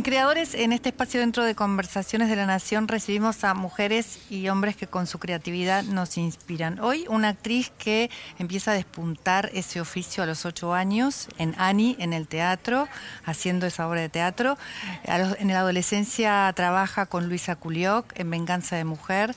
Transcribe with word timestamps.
En 0.00 0.04
Creadores, 0.04 0.54
en 0.54 0.72
este 0.72 0.88
espacio 0.88 1.20
dentro 1.20 1.44
de 1.44 1.54
Conversaciones 1.54 2.30
de 2.30 2.36
la 2.36 2.46
Nación, 2.46 2.88
recibimos 2.88 3.44
a 3.44 3.52
mujeres 3.52 4.18
y 4.30 4.48
hombres 4.48 4.74
que 4.74 4.86
con 4.86 5.06
su 5.06 5.18
creatividad 5.18 5.84
nos 5.84 6.16
inspiran. 6.16 6.80
Hoy 6.80 7.04
una 7.10 7.28
actriz 7.28 7.70
que 7.76 8.08
empieza 8.38 8.70
a 8.70 8.74
despuntar 8.74 9.50
ese 9.52 9.78
oficio 9.78 10.22
a 10.22 10.26
los 10.26 10.46
ocho 10.46 10.72
años, 10.72 11.28
en 11.36 11.54
Annie, 11.58 11.96
en 11.98 12.14
el 12.14 12.28
teatro, 12.28 12.88
haciendo 13.26 13.66
esa 13.66 13.86
obra 13.86 14.00
de 14.00 14.08
teatro. 14.08 14.56
En 15.04 15.48
la 15.48 15.58
adolescencia 15.58 16.50
trabaja 16.56 17.04
con 17.04 17.28
Luisa 17.28 17.56
Culioc 17.56 18.18
en 18.18 18.30
Venganza 18.30 18.76
de 18.76 18.84
Mujer. 18.84 19.36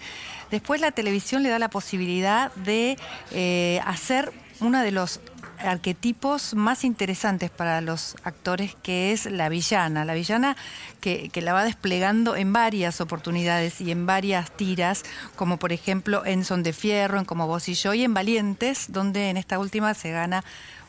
Después 0.49 0.79
la 0.79 0.91
televisión 0.91 1.43
le 1.43 1.49
da 1.49 1.59
la 1.59 1.69
posibilidad 1.69 2.53
de 2.55 2.97
eh, 3.31 3.81
hacer 3.85 4.31
uno 4.61 4.81
de 4.81 4.91
los 4.91 5.19
arquetipos 5.63 6.53
más 6.53 6.83
interesantes 6.83 7.49
para 7.49 7.81
los 7.81 8.15
actores, 8.23 8.75
que 8.83 9.11
es 9.11 9.25
la 9.25 9.49
villana. 9.49 10.05
La 10.05 10.13
villana 10.13 10.55
que, 11.01 11.29
la 11.35 11.53
va 11.53 11.63
desplegando 11.63 12.35
en 12.35 12.53
varias 12.53 13.01
oportunidades 13.01 13.81
y 13.81 13.91
en 13.91 14.05
varias 14.05 14.51
tiras, 14.51 15.03
como 15.35 15.57
por 15.57 15.73
ejemplo 15.73 16.25
en 16.25 16.45
Son 16.45 16.63
de 16.63 16.73
Fierro, 16.73 17.19
en 17.19 17.25
Como 17.25 17.47
Vos 17.47 17.67
y 17.69 17.73
Yo, 17.73 17.93
y 17.93 18.03
en 18.03 18.13
Valientes, 18.13 18.91
donde 18.91 19.29
en 19.29 19.37
esta 19.37 19.59
última 19.59 19.93
se 19.93 20.11
gana 20.11 20.43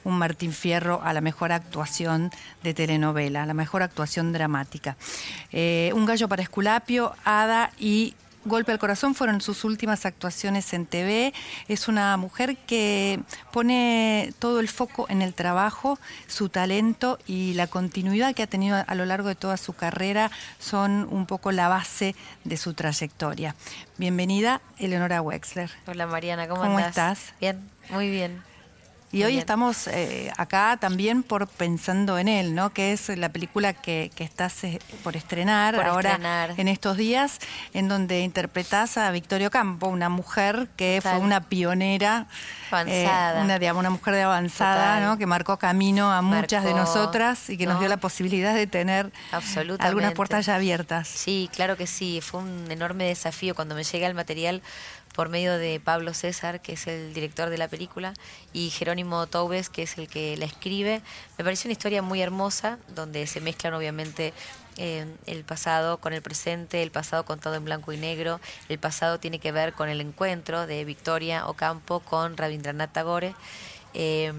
un 0.05 0.19
Martín 0.19 0.53
Fierro 0.53 1.01
a 1.03 1.13
la 1.13 1.21
mejor 1.21 1.51
actuación 1.51 2.31
de 2.63 2.75
telenovela, 2.75 3.43
a 3.43 3.47
la 3.47 3.55
mejor 3.55 3.83
actuación 3.83 4.33
dramática. 4.33 4.97
Eh, 5.51 5.91
un 5.95 6.05
gallo 6.05 6.29
para 6.29 6.43
Esculapio, 6.43 7.15
Ada 7.25 7.73
y 7.79 8.15
Golpe 8.45 8.73
al 8.73 8.79
Corazón 8.79 9.15
fueron 9.15 9.41
sus 9.41 9.65
últimas 9.65 10.05
actuaciones 10.05 10.73
en 10.75 10.87
TV. 10.87 11.33
Es 11.69 11.89
una 11.89 12.17
mujer 12.17 12.57
que 12.57 13.21
pone 13.53 14.33
todo 14.39 14.61
el 14.61 14.69
foco 14.69 15.07
en 15.09 15.23
el 15.23 15.35
trabajo, 15.35 15.99
su 16.27 16.49
talento 16.49 17.19
y 17.27 17.55
la 17.55 17.67
continuidad 17.67 18.35
que 18.35 18.43
ha 18.43 18.47
tenido 18.47 18.85
a 18.87 18.95
lo 18.95 19.07
largo 19.07 19.29
de 19.29 19.35
toda 19.35 19.57
su 19.57 19.73
carrera 19.73 20.31
son 20.59 21.09
un 21.11 21.27
poco 21.27 21.53
la 21.53 21.69
base 21.69 22.15
de 22.45 22.57
su 22.57 22.75
trayectoria. 22.75 23.55
Bienvenida, 23.97 24.61
Eleonora 24.79 25.23
Wexler. 25.23 25.71
Hola 25.87 26.07
Mariana, 26.07 26.47
¿cómo, 26.47 26.63
¿Cómo 26.63 26.79
estás? 26.81 27.33
Bien, 27.41 27.71
muy 27.91 28.11
bien. 28.11 28.54
Y 29.15 29.23
hoy 29.23 29.39
estamos 29.39 29.87
eh, 29.87 30.33
acá 30.37 30.77
también 30.81 31.23
por 31.23 31.47
Pensando 31.47 32.19
en 32.19 32.27
él, 32.27 32.55
¿no? 32.57 32.71
Que 32.73 32.93
es 32.93 33.09
la 33.17 33.29
película 33.29 33.75
que, 33.75 34.11
estás 34.19 34.65
eh, 34.65 34.81
por 35.05 35.15
estrenar 35.17 35.77
ahora 35.77 36.49
en 36.57 36.67
estos 36.67 36.97
días, 36.97 37.39
en 37.75 37.87
donde 37.87 38.21
interpretás 38.21 38.99
a 38.99 39.11
Victorio 39.13 39.53
Campo, 39.53 39.87
una 39.87 40.09
mujer 40.09 40.69
que 40.77 40.99
fue 41.01 41.19
una 41.19 41.43
pionera, 41.43 42.27
eh, 42.87 43.09
una, 43.41 43.75
una 43.75 43.91
mujer 43.91 44.15
de 44.15 44.23
avanzada, 44.23 44.99
¿no? 44.99 45.17
Que 45.17 45.27
marcó 45.27 45.59
camino 45.59 46.13
a 46.13 46.21
muchas 46.21 46.65
de 46.65 46.75
nosotras 46.75 47.49
y 47.51 47.57
que 47.57 47.67
nos 47.67 47.79
dio 47.79 47.89
la 47.89 47.99
posibilidad 47.99 48.53
de 48.53 48.67
tener 48.67 49.13
algunas 49.79 50.15
puertas 50.15 50.47
ya 50.47 50.57
abiertas. 50.57 51.07
Sí, 51.07 51.49
claro 51.55 51.77
que 51.77 51.87
sí. 51.87 52.21
Fue 52.21 52.41
un 52.41 52.69
enorme 52.69 53.05
desafío 53.05 53.55
cuando 53.55 53.77
me 53.77 53.85
llega 53.85 54.09
el 54.09 54.15
material 54.15 54.61
por 55.15 55.29
medio 55.29 55.57
de 55.57 55.81
Pablo 55.81 56.13
César, 56.13 56.61
que 56.61 56.73
es 56.73 56.87
el 56.87 57.15
director 57.15 57.49
de 57.49 57.57
la 57.57 57.69
película, 57.69 58.15
y 58.53 58.71
Jerónimo 58.71 59.27
Taubes, 59.27 59.71
que 59.71 59.85
es 59.85 59.97
el 59.97 60.09
que 60.09 60.37
la 60.37 60.45
escribe. 60.45 61.03
Me 61.39 61.45
pareció 61.45 61.69
una 61.69 61.73
historia 61.73 62.03
muy 62.03 62.21
hermosa, 62.21 62.79
donde 62.89 63.27
se 63.27 63.41
mezclan 63.41 63.75
obviamente 63.75 64.33
eh, 64.77 65.07
el 65.27 65.45
pasado 65.45 65.99
con 65.99 66.13
el 66.13 66.21
presente, 66.21 66.83
el 66.83 66.91
pasado 66.91 67.25
contado 67.25 67.55
en 67.55 67.65
blanco 67.65 67.93
y 67.93 67.97
negro. 67.97 68.41
El 68.69 68.79
pasado 68.79 69.21
tiene 69.21 69.39
que 69.39 69.53
ver 69.53 69.73
con 69.73 69.89
el 69.89 70.01
encuentro 70.01 70.67
de 70.67 70.85
Victoria 70.85 71.47
Ocampo 71.47 72.01
con 72.01 72.37
Rabindranath 72.37 72.93
Tagore. 72.93 73.35
Eh, 73.95 74.33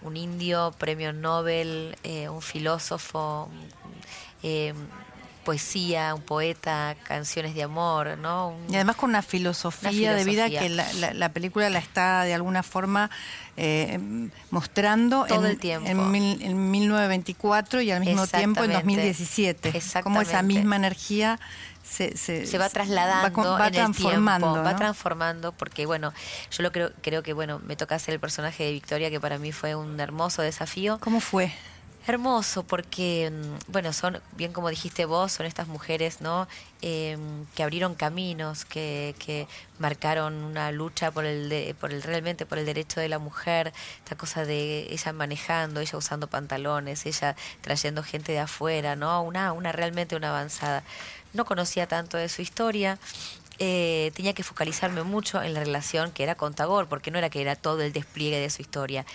un 0.00 0.16
indio, 0.16 0.74
premio 0.78 1.12
Nobel, 1.12 1.98
eh, 2.02 2.30
un 2.30 2.40
filósofo, 2.40 3.50
poesía, 5.44 6.14
un 6.14 6.22
poeta, 6.22 6.96
canciones 7.04 7.54
de 7.54 7.62
amor, 7.62 8.18
¿no? 8.18 8.56
y 8.68 8.74
además 8.74 8.96
con 8.96 9.10
una 9.10 9.22
filosofía, 9.22 10.14
de 10.14 10.24
vida 10.24 10.48
que 10.48 10.68
la, 10.68 11.28
película 11.30 11.70
la 11.70 11.78
está 11.78 12.24
de 12.24 12.34
alguna 12.34 12.62
forma 12.62 13.10
eh, 13.56 13.98
mostrando 14.50 15.24
Todo 15.26 15.44
en, 15.44 15.50
el 15.50 15.58
tiempo. 15.58 15.88
En, 15.88 16.70
1924 16.70 17.82
y 17.82 17.90
al 17.90 18.00
mismo 18.00 18.26
tiempo 18.26 18.64
en 18.64 18.72
2017. 18.72 19.72
Como 20.02 20.20
esa 20.22 20.42
misma 20.42 20.76
energía 20.76 21.38
se, 21.82 22.16
se, 22.16 22.58
va 22.58 22.68
trasladando 22.68 23.42
va, 23.42 23.70
transformando, 23.70 24.62
va 24.62 24.76
transformando 24.76 25.52
porque 25.52 25.84
bueno, 25.84 26.12
yo 26.50 26.62
lo 26.62 26.72
creo, 26.72 26.92
creo 27.02 27.22
que 27.22 27.32
bueno, 27.32 27.60
me 27.66 27.76
toca 27.76 27.98
ser 27.98 28.14
el 28.14 28.20
personaje 28.20 28.64
de 28.64 28.72
Victoria 28.72 29.10
que 29.10 29.20
para 29.20 29.38
mí 29.38 29.52
fue 29.52 29.74
un 29.74 29.98
hermoso 30.00 30.42
desafío. 30.42 30.98
¿Cómo 31.00 31.20
fue? 31.20 31.52
Hermoso, 32.04 32.64
porque, 32.64 33.30
mm, 33.30 33.70
bueno, 33.72 33.92
son, 33.92 34.20
bien 34.36 34.52
como 34.52 34.70
dijiste 34.70 35.04
vos, 35.04 35.30
son 35.30 35.46
estas 35.46 35.68
mujeres, 35.68 36.20
¿no? 36.20 36.48
Em, 36.80 37.46
que 37.54 37.62
abrieron 37.62 37.94
caminos, 37.94 38.64
que, 38.64 39.14
que 39.20 39.46
marcaron 39.78 40.34
una 40.34 40.72
lucha 40.72 41.12
por 41.12 41.24
el, 41.24 41.76
por 41.76 41.92
el, 41.92 42.02
realmente 42.02 42.44
por 42.44 42.58
el 42.58 42.66
derecho 42.66 42.98
de 42.98 43.08
la 43.08 43.20
mujer, 43.20 43.72
esta 43.98 44.16
cosa 44.16 44.44
de 44.44 44.88
ella 44.92 45.12
manejando, 45.12 45.80
ella 45.80 45.96
usando 45.96 46.26
pantalones, 46.26 47.06
ella 47.06 47.36
trayendo 47.60 48.02
gente 48.02 48.32
de 48.32 48.40
afuera, 48.40 48.96
¿no? 48.96 49.22
Una, 49.22 49.52
una 49.52 49.70
realmente 49.70 50.16
una 50.16 50.30
avanzada. 50.30 50.82
No 51.34 51.44
conocía 51.44 51.86
tanto 51.86 52.16
de 52.16 52.28
su 52.28 52.42
historia, 52.42 52.98
eh, 53.58 54.10
tenía 54.16 54.32
que 54.32 54.42
focalizarme 54.42 55.04
mucho 55.04 55.40
en 55.40 55.54
la 55.54 55.60
relación 55.60 56.10
que 56.10 56.24
era 56.24 56.34
con 56.34 56.52
Tagore, 56.52 56.88
porque 56.88 57.12
no 57.12 57.18
era 57.18 57.30
que 57.30 57.40
era 57.40 57.54
todo 57.54 57.82
el 57.82 57.92
despliegue 57.92 58.40
de 58.40 58.50
su 58.50 58.60
historia, 58.60 59.06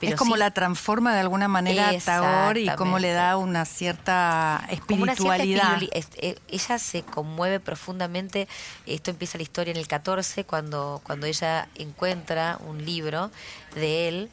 es 0.00 0.14
como 0.16 0.36
la 0.36 0.50
transforma 0.50 1.14
de 1.14 1.20
alguna 1.20 1.48
manera 1.48 1.90
a 1.90 1.98
Tagore 1.98 2.62
y 2.62 2.68
cómo 2.76 2.98
le 2.98 3.12
da 3.12 3.36
una 3.36 3.64
cierta 3.64 4.66
espiritualidad. 4.70 5.80
Eh, 5.92 6.38
ella 6.48 6.78
se 6.78 7.02
conmueve 7.02 7.60
profundamente. 7.60 8.48
Esto 8.86 9.10
empieza 9.10 9.38
la 9.38 9.42
historia 9.42 9.72
en 9.72 9.76
el 9.76 9.86
14, 9.86 10.44
cuando, 10.44 11.00
cuando 11.04 11.26
ella 11.26 11.68
encuentra 11.74 12.58
un 12.66 12.84
libro 12.84 13.30
de 13.74 14.08
él, 14.08 14.30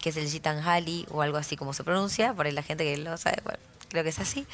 que 0.00 0.10
es 0.10 0.16
el 0.16 0.28
Gitanjali, 0.28 1.06
o 1.10 1.22
algo 1.22 1.38
así 1.38 1.56
como 1.56 1.72
se 1.72 1.84
pronuncia, 1.84 2.34
por 2.34 2.46
ahí 2.46 2.52
la 2.52 2.62
gente 2.62 2.84
que 2.84 2.96
lo 2.96 3.16
sabe, 3.16 3.42
creo 3.88 4.02
que 4.02 4.10
es 4.10 4.18
así, 4.18 4.46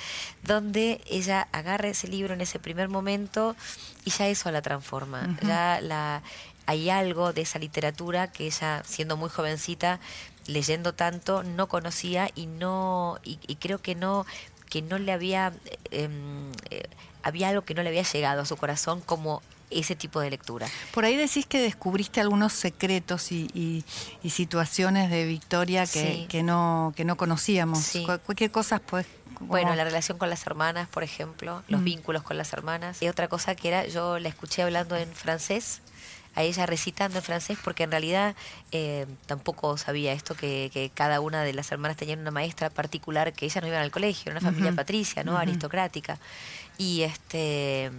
donde 0.42 1.00
ella 1.06 1.48
agarra 1.52 1.88
ese 1.88 2.08
libro 2.08 2.34
en 2.34 2.40
ese 2.40 2.58
primer 2.58 2.88
momento 2.88 3.56
y 4.04 4.10
ya 4.10 4.28
eso 4.28 4.50
la 4.50 4.62
transforma. 4.62 5.36
Ya 5.42 5.80
la 5.80 6.22
hay 6.66 6.90
algo 6.90 7.32
de 7.32 7.42
esa 7.42 7.58
literatura 7.58 8.30
que 8.30 8.46
ella, 8.46 8.82
siendo 8.86 9.16
muy 9.16 9.28
jovencita, 9.28 10.00
leyendo 10.46 10.92
tanto 10.94 11.42
no 11.42 11.68
conocía 11.68 12.30
y 12.34 12.46
no 12.46 13.18
y, 13.24 13.36
creo 13.56 13.78
que 13.78 13.94
no 13.94 14.26
que 14.68 14.82
no 14.82 14.98
le 14.98 15.12
había 15.12 15.52
em, 15.90 16.50
eh, 16.70 16.84
había 17.22 17.48
algo 17.48 17.62
que 17.62 17.74
no 17.74 17.82
le 17.82 17.90
había 17.90 18.02
llegado 18.02 18.42
a 18.42 18.44
su 18.44 18.56
corazón 18.56 19.00
como 19.00 19.42
ese 19.70 19.96
tipo 19.96 20.20
de 20.20 20.28
lectura. 20.28 20.66
Por 20.92 21.06
ahí 21.06 21.16
decís 21.16 21.46
que 21.46 21.58
descubriste 21.58 22.20
algunos 22.20 22.52
secretos 22.52 23.32
y, 23.32 23.84
situaciones 24.28 25.10
de 25.10 25.24
Victoria 25.24 25.86
que, 25.86 26.26
que, 26.28 26.42
no 26.42 26.92
que 26.94 27.04
no 27.04 27.16
conocíamos. 27.16 27.92
¿Qué 28.36 28.50
cosas 28.50 28.80
pues 28.80 29.06
bueno, 29.40 29.74
la 29.74 29.84
relación 29.84 30.18
con 30.18 30.30
las 30.30 30.46
hermanas, 30.46 30.88
por 30.88 31.02
ejemplo, 31.02 31.62
los 31.68 31.80
mm. 31.80 31.84
vínculos 31.84 32.22
con 32.22 32.36
las 32.36 32.52
hermanas. 32.52 33.02
Y 33.02 33.08
otra 33.08 33.28
cosa 33.28 33.54
que 33.54 33.68
era, 33.68 33.86
yo 33.86 34.18
la 34.18 34.28
escuché 34.28 34.62
hablando 34.62 34.96
en 34.96 35.12
francés 35.12 35.80
a 36.34 36.42
ella 36.42 36.66
recitando 36.66 37.18
en 37.18 37.24
francés 37.24 37.58
porque 37.62 37.84
en 37.84 37.90
realidad 37.90 38.34
eh, 38.70 39.06
tampoco 39.26 39.76
sabía 39.76 40.12
esto 40.12 40.34
que, 40.34 40.70
que, 40.72 40.90
cada 40.94 41.20
una 41.20 41.42
de 41.42 41.52
las 41.52 41.70
hermanas 41.72 41.96
tenían 41.96 42.20
una 42.20 42.30
maestra 42.30 42.70
particular 42.70 43.32
que 43.32 43.46
ellas 43.46 43.62
no 43.62 43.68
iban 43.68 43.82
al 43.82 43.90
colegio, 43.90 44.30
era 44.30 44.40
una 44.40 44.50
familia 44.50 44.72
patricia, 44.72 45.24
¿no? 45.24 45.36
Aristocrática. 45.36 46.18
Y 46.78 47.02
este 47.02 47.90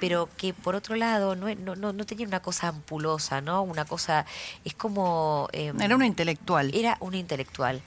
pero 0.00 0.28
que 0.36 0.54
por 0.54 0.74
otro 0.74 0.96
lado 0.96 1.36
no, 1.36 1.54
no, 1.54 1.76
no, 1.76 1.92
no 1.92 2.06
tenía 2.06 2.26
una 2.26 2.40
cosa 2.40 2.68
ampulosa, 2.68 3.40
¿no? 3.42 3.62
Una 3.62 3.84
cosa, 3.84 4.24
es 4.64 4.74
como... 4.74 5.48
Em, 5.52 5.78
era 5.80 5.94
una 5.94 6.06
intelectual. 6.06 6.74
Era 6.74 6.96
una 7.00 7.18
intelectual 7.18 7.82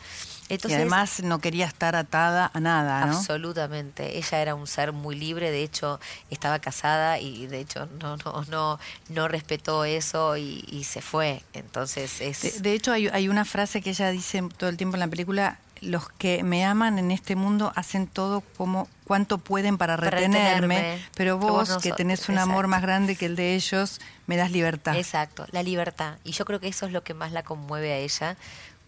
y 0.50 0.74
además 0.74 1.22
no 1.24 1.40
quería 1.40 1.66
estar 1.66 1.95
atada 1.95 2.51
a 2.54 2.60
nada, 2.60 3.06
¿no? 3.06 3.18
Absolutamente. 3.18 4.18
Ella 4.18 4.42
era 4.42 4.56
un 4.56 4.68
ser 4.68 4.92
muy 4.92 5.16
libre, 5.16 5.51
de 5.51 5.63
hecho 5.63 6.00
estaba 6.30 6.60
casada 6.60 7.19
y 7.19 7.48
de 7.48 7.60
hecho 7.60 7.88
no 8.00 8.18
no 8.18 8.45
no 8.50 8.80
no 9.10 9.28
respetó 9.28 9.86
eso 9.86 10.38
y, 10.38 10.84
se 10.84 11.01
fue. 11.01 11.42
Entonces 11.54 12.19
es 12.19 12.62
de, 12.62 12.74
hecho 12.74 12.92
hay, 12.92 13.07
hay 13.07 13.30
una 13.30 13.45
frase 13.45 13.81
que 13.81 13.92
ella 13.92 14.10
dice 14.10 14.44
todo 14.57 14.69
el 14.69 14.78
tiempo 14.78 14.95
en 14.95 15.00
la 15.00 15.07
película 15.07 15.60
los 15.84 16.10
que 16.10 16.44
me 16.44 16.66
aman 16.66 16.98
en 16.98 17.12
este 17.12 17.36
mundo 17.36 17.72
hacen 17.75 18.07
todo 18.07 18.42
como 18.57 18.88
cuánto 19.04 19.38
pueden 19.38 19.78
para 19.78 19.98
retenerme, 19.98 21.01
pero 21.16 21.38
vos, 21.38 21.78
que 21.81 21.92
tenés 21.92 22.30
un 22.30 22.38
amor 22.38 22.68
más 22.68 22.81
grande 22.81 23.16
que 23.16 23.25
el 23.25 23.36
de 23.36 23.56
ellos, 23.56 24.00
me 24.25 24.38
das 24.38 24.51
libertad. 24.51 24.96
Exacto, 24.96 25.46
la 25.51 25.62
libertad. 25.62 26.18
Y 26.24 26.31
yo 26.31 26.46
creo 26.46 26.60
que 26.60 26.69
eso 26.69 26.86
es 26.86 26.94
lo 26.94 27.04
que 27.04 27.13
más 27.13 27.31
la 27.31 27.44
conmueve 27.44 27.92
a 27.92 27.98
ella 27.98 28.38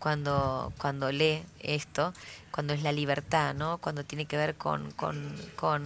cuando, 0.06 0.72
cuando 0.78 1.12
lee 1.12 1.44
esto, 1.62 2.14
cuando 2.52 2.76
es 2.76 2.84
la 2.84 2.92
libertad, 2.92 3.56
¿no? 3.56 3.80
Cuando 3.80 4.04
tiene 4.04 4.28
que 4.28 4.38
ver 4.38 4.54
con, 4.54 4.92
con, 4.92 5.36
con 5.56 5.82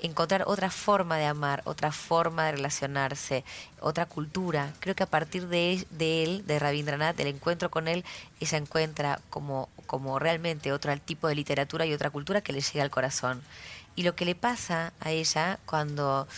encontrar 0.00 0.44
otra 0.46 0.70
forma 0.70 1.16
de 1.16 1.26
amar, 1.26 1.60
otra 1.64 1.90
forma 1.90 2.44
de 2.46 2.52
relacionarse, 2.52 3.42
otra 3.80 4.06
cultura. 4.06 4.72
Creo 4.78 4.94
que 4.94 5.02
a 5.02 5.06
partir 5.06 5.48
de, 5.48 5.84
de 5.90 6.22
él, 6.22 6.46
de 6.46 6.60
Rabindranath, 6.60 7.18
el 7.18 7.26
encuentro 7.26 7.68
con 7.68 7.88
él, 7.88 8.04
ella 8.38 8.58
encuentra 8.58 9.20
como, 9.28 9.68
como 9.86 10.20
realmente 10.20 10.70
otro 10.70 10.96
tipo 10.98 11.26
de 11.26 11.34
literatura 11.34 11.84
y 11.84 11.92
otra 11.92 12.10
cultura 12.10 12.42
que 12.42 12.52
le 12.52 12.60
llega 12.60 12.84
al 12.84 12.90
corazón. 12.90 13.42
Y 13.96 14.04
lo 14.04 14.14
que 14.14 14.24
le 14.24 14.36
pasa 14.36 14.92
a 15.00 15.10
ella 15.10 15.58
cuando 15.66 16.28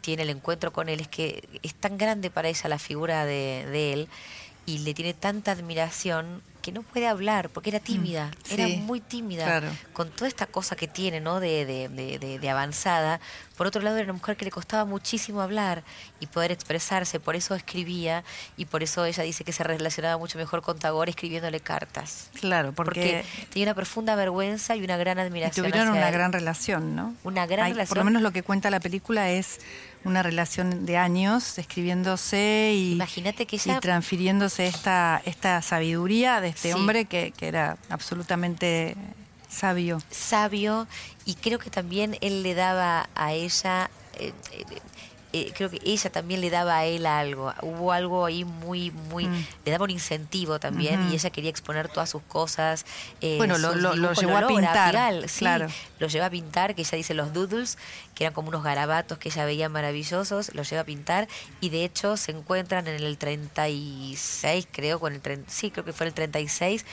tiene 0.00 0.24
el 0.24 0.30
encuentro 0.30 0.72
con 0.72 0.88
él 0.88 0.98
es 1.02 1.06
que 1.06 1.48
es 1.62 1.72
tan 1.76 1.98
grande 1.98 2.30
para 2.30 2.48
ella 2.48 2.68
la 2.68 2.80
figura 2.80 3.26
de 3.26 3.92
él 3.92 4.08
y 4.66 4.78
le 4.78 4.94
tiene 4.94 5.14
tanta 5.14 5.52
admiración 5.52 6.42
que 6.62 6.72
no 6.72 6.82
puede 6.82 7.08
hablar 7.08 7.50
porque 7.50 7.70
era 7.70 7.80
mm, 7.80 7.82
tímida, 7.82 8.30
era 8.48 8.68
muy 8.68 9.00
tímida, 9.00 9.62
con 9.92 10.08
toda 10.10 10.28
esta 10.28 10.46
cosa 10.46 10.76
que 10.76 10.86
tiene, 10.86 11.20
¿no? 11.20 11.40
De, 11.40 11.66
de, 11.66 12.38
de, 12.38 12.50
avanzada. 12.50 13.20
Por 13.56 13.66
otro 13.66 13.82
lado, 13.82 13.96
era 13.96 14.04
una 14.04 14.12
mujer 14.14 14.36
que 14.36 14.44
le 14.44 14.50
costaba 14.50 14.84
muchísimo 14.84 15.42
hablar 15.42 15.82
y 16.20 16.26
poder 16.26 16.52
expresarse, 16.52 17.20
por 17.20 17.34
eso 17.36 17.54
escribía 17.54 18.24
y 18.56 18.66
por 18.66 18.82
eso 18.82 19.04
ella 19.04 19.24
dice 19.24 19.44
que 19.44 19.52
se 19.52 19.64
relacionaba 19.64 20.16
mucho 20.16 20.38
mejor 20.38 20.62
con 20.62 20.78
Tagore 20.78 21.10
escribiéndole 21.10 21.60
cartas. 21.60 22.30
Claro, 22.40 22.72
porque, 22.72 23.24
tenía 23.50 23.66
una 23.66 23.74
profunda 23.74 24.14
vergüenza 24.14 24.76
y 24.76 24.84
una 24.84 24.96
gran 24.96 25.18
admiración. 25.18 25.66
tuvieron 25.66 25.90
una 25.90 26.10
gran 26.10 26.32
relación, 26.32 26.94
¿no? 26.94 27.14
Una 27.24 27.46
gran 27.46 27.70
relación. 27.70 27.88
Por 27.88 27.98
lo 27.98 28.04
menos 28.04 28.22
lo 28.22 28.30
que 28.30 28.42
cuenta 28.42 28.70
la 28.70 28.80
película 28.80 29.30
es 29.30 29.58
una 30.04 30.22
relación 30.22 30.86
de 30.86 30.96
años 30.96 31.58
escribiéndose 31.58 32.72
y, 32.74 32.92
Imagínate 32.92 33.46
que 33.46 33.56
y 33.56 33.80
transfiriéndose 33.80 34.66
esta, 34.66 35.22
esta 35.24 35.62
sabiduría 35.62 36.40
de 36.40 36.48
este 36.48 36.74
hombre 36.74 37.04
que, 37.04 37.32
que 37.36 37.48
era 37.48 37.76
absolutamente 37.88 38.96
sabio. 39.48 39.98
Sabio 40.10 40.86
y 41.24 41.34
creo 41.34 41.58
que 41.58 41.70
también 41.70 42.16
él 42.20 42.42
le 42.42 42.54
daba 42.54 43.08
a 43.14 43.32
ella 43.32 43.90
eh, 44.18 44.32
eh, 44.52 44.64
eh, 45.34 45.50
creo 45.56 45.70
que 45.70 45.80
ella 45.82 46.10
también 46.10 46.42
le 46.42 46.50
daba 46.50 46.78
a 46.78 46.84
él 46.84 47.06
algo. 47.06 47.54
Hubo 47.62 47.92
algo 47.92 48.26
ahí 48.26 48.44
muy, 48.44 48.90
muy. 48.90 49.26
Mm. 49.26 49.46
Le 49.64 49.72
daba 49.72 49.84
un 49.84 49.90
incentivo 49.90 50.58
también 50.60 51.10
y 51.10 51.14
ella 51.14 51.30
quería 51.30 51.48
exponer 51.48 51.88
todas 51.88 52.10
sus 52.10 52.22
cosas. 52.22 52.84
Eh, 53.22 53.36
bueno, 53.38 53.56
lo, 53.56 53.74
lo, 53.74 54.12
llevó 54.12 54.36
a 54.36 54.46
pintar. 54.46 55.26
sí, 55.28 55.38
claro. 55.38 55.68
Lo 55.98 56.08
lleva 56.08 56.26
a 56.26 56.30
pintar, 56.30 56.74
que 56.74 56.82
ella 56.82 56.96
dice 56.96 57.14
los 57.14 57.32
doodles, 57.32 57.78
que 58.14 58.24
eran 58.24 58.34
como 58.34 58.48
unos 58.48 58.62
garabatos 58.62 59.18
que 59.18 59.28
ella 59.28 59.44
veía 59.44 59.68
maravillosos, 59.68 60.54
los 60.54 60.68
lleva 60.68 60.82
a 60.82 60.84
pintar 60.84 61.28
y 61.60 61.70
de 61.70 61.84
hecho 61.84 62.16
se 62.16 62.32
encuentran 62.32 62.86
en 62.86 63.02
el 63.02 63.18
36, 63.18 64.68
creo, 64.70 65.00
con 65.00 65.14
el 65.14 65.44
sí, 65.48 65.70
creo 65.70 65.84
que 65.84 65.92
fue 65.92 66.06
el 66.06 66.14
36 66.14 66.84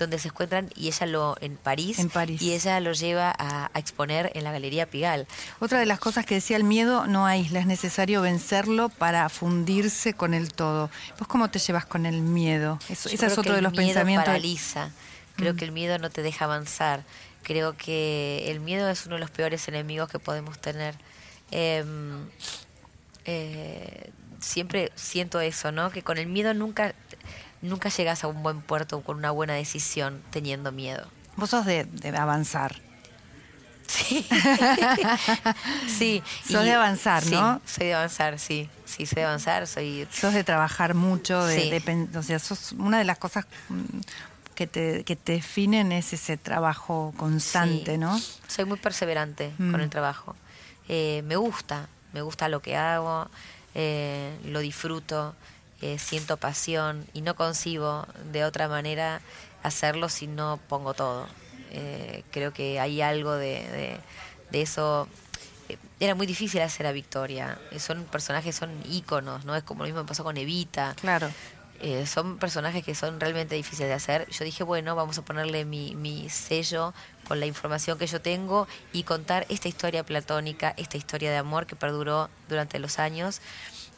donde 0.00 0.18
se 0.18 0.28
encuentran 0.28 0.70
y 0.74 0.88
ella 0.88 1.06
lo 1.06 1.36
en 1.40 1.56
París, 1.56 1.98
en 1.98 2.08
París. 2.08 2.42
y 2.42 2.54
ella 2.54 2.80
lo 2.80 2.92
lleva 2.92 3.34
a, 3.38 3.70
exponer 3.74 4.32
en 4.34 4.44
la 4.44 4.52
Galería 4.52 4.86
Pigalle. 4.86 5.26
Otra 5.60 5.78
de 5.78 5.86
las 5.86 6.00
cosas 6.00 6.26
que 6.26 6.34
decía 6.34 6.56
el 6.56 6.64
miedo 6.64 7.06
no 7.06 7.26
aísla, 7.26 7.60
es 7.60 7.66
necesario 7.66 8.22
vencerlo 8.22 8.88
para 8.88 9.28
fundirse 9.28 10.14
con 10.14 10.34
el 10.34 10.52
todo. 10.52 10.90
¿Vos 11.18 11.28
cómo 11.28 11.50
te 11.50 11.58
llevas 11.58 11.86
con 11.86 12.06
el 12.06 12.22
miedo? 12.22 12.78
Eso, 12.88 13.08
ese 13.08 13.26
es 13.26 13.38
otro 13.38 13.54
de 13.54 13.62
los 13.62 13.72
miedo 13.72 13.84
pensamientos. 13.84 14.26
Paraliza. 14.26 14.90
Creo 15.36 15.54
mm. 15.54 15.56
que 15.56 15.64
el 15.64 15.72
miedo 15.72 15.98
no 15.98 16.10
te 16.10 16.22
deja 16.22 16.46
avanzar. 16.46 17.04
Creo 17.42 17.76
que 17.76 18.50
el 18.50 18.60
miedo 18.60 18.88
es 18.88 19.06
uno 19.06 19.16
de 19.16 19.20
los 19.20 19.30
peores 19.30 19.66
enemigos 19.68 20.10
que 20.10 20.18
podemos 20.18 20.58
tener. 20.60 20.94
Em, 21.50 22.28
eh, 23.24 24.10
siempre 24.40 24.92
siento 24.94 25.40
eso, 25.40 25.72
¿no? 25.72 25.90
Que 25.90 26.02
con 26.02 26.18
el 26.18 26.26
miedo 26.26 26.54
nunca 26.54 26.94
nunca 27.62 27.88
llegas 27.88 28.24
a 28.24 28.28
un 28.28 28.42
buen 28.42 28.62
puerto 28.62 29.00
con 29.02 29.18
una 29.18 29.30
buena 29.30 29.54
decisión 29.54 30.22
teniendo 30.30 30.72
miedo. 30.72 31.06
Vos 31.36 31.50
sos 31.50 31.66
de, 31.66 31.86
avanzar. 32.16 32.76
Sí. 33.86 34.26
sí. 35.98 36.22
Sos 36.48 36.64
de 36.64 36.72
avanzar, 36.72 37.26
¿no? 37.26 37.60
soy 37.64 37.88
de 37.88 37.94
avanzar, 37.94 38.38
sí. 38.38 38.68
Sí, 38.84 39.06
soy 39.06 39.16
de 39.16 39.24
avanzar, 39.24 39.66
soy... 39.66 40.06
Sos 40.12 40.34
de 40.34 40.44
trabajar 40.44 40.94
mucho, 40.94 41.44
de, 41.44 42.08
o 42.14 42.22
sea, 42.22 42.38
sos 42.38 42.72
una 42.72 42.98
de 42.98 43.04
las 43.04 43.18
cosas 43.18 43.46
mm, 43.68 44.00
que 44.60 44.66
te, 44.66 45.04
que 45.04 45.16
te 45.16 45.32
definen 45.32 45.90
es 45.90 46.12
ese 46.12 46.36
trabajo 46.36 47.14
constante, 47.16 47.96
¿no? 47.96 48.20
Soy 48.46 48.66
muy 48.66 48.76
perseverante 48.76 49.54
con 49.56 49.70
mm. 49.70 49.80
el 49.80 49.88
trabajo. 49.88 50.36
Eh, 50.86 51.22
me 51.24 51.36
gusta, 51.36 51.88
me 52.12 52.20
gusta 52.20 52.46
lo 52.50 52.60
que 52.60 52.76
hago, 52.76 53.30
eh, 53.74 54.36
lo 54.44 54.60
disfruto. 54.60 55.34
Eh, 55.80 55.98
siento 55.98 56.36
pasión 56.36 57.06
y 57.14 57.22
no 57.22 57.36
concibo 57.36 58.06
de 58.32 58.44
otra 58.44 58.68
manera 58.68 59.22
hacerlo 59.62 60.10
si 60.10 60.26
no 60.26 60.60
pongo 60.68 60.92
todo. 60.92 61.26
Creo 62.30 62.52
que 62.52 62.80
hay 62.80 63.00
algo 63.00 63.32
de, 63.32 63.98
de, 64.50 64.60
eso. 64.60 65.08
Eh, 65.70 65.78
era 66.00 66.14
muy 66.14 66.26
difícil 66.26 66.60
hacer 66.60 66.86
a 66.86 66.92
Victoria. 66.92 67.58
Son 67.78 68.04
personajes, 68.04 68.56
son 68.56 68.70
íconos, 68.84 69.46
¿no? 69.46 69.56
Es 69.56 69.62
como 69.62 69.84
lo 69.84 69.86
mismo 69.86 70.02
que 70.02 70.08
pasó 70.08 70.22
con 70.22 70.36
Evita. 70.36 70.94
Claro. 71.00 71.30
Son 72.06 72.38
personajes 72.38 72.84
que 72.84 72.94
son 72.94 73.20
realmente 73.20 73.54
difíciles 73.54 73.88
de 73.88 73.94
hacer. 73.94 74.28
Yo 74.30 74.44
dije, 74.44 74.64
bueno, 74.64 74.94
vamos 74.96 75.18
a 75.18 75.22
ponerle 75.22 75.64
mi, 75.64 75.94
mi 75.94 76.28
sello 76.28 76.92
con 77.26 77.40
la 77.40 77.46
información 77.46 77.98
que 77.98 78.06
yo 78.06 78.20
tengo 78.20 78.66
y 78.92 79.04
contar 79.04 79.46
esta 79.48 79.68
historia 79.68 80.04
platónica, 80.04 80.74
esta 80.76 80.96
historia 80.96 81.30
de 81.30 81.38
amor 81.38 81.66
que 81.66 81.76
perduró 81.76 82.28
durante 82.48 82.78
los 82.78 82.98
años 82.98 83.40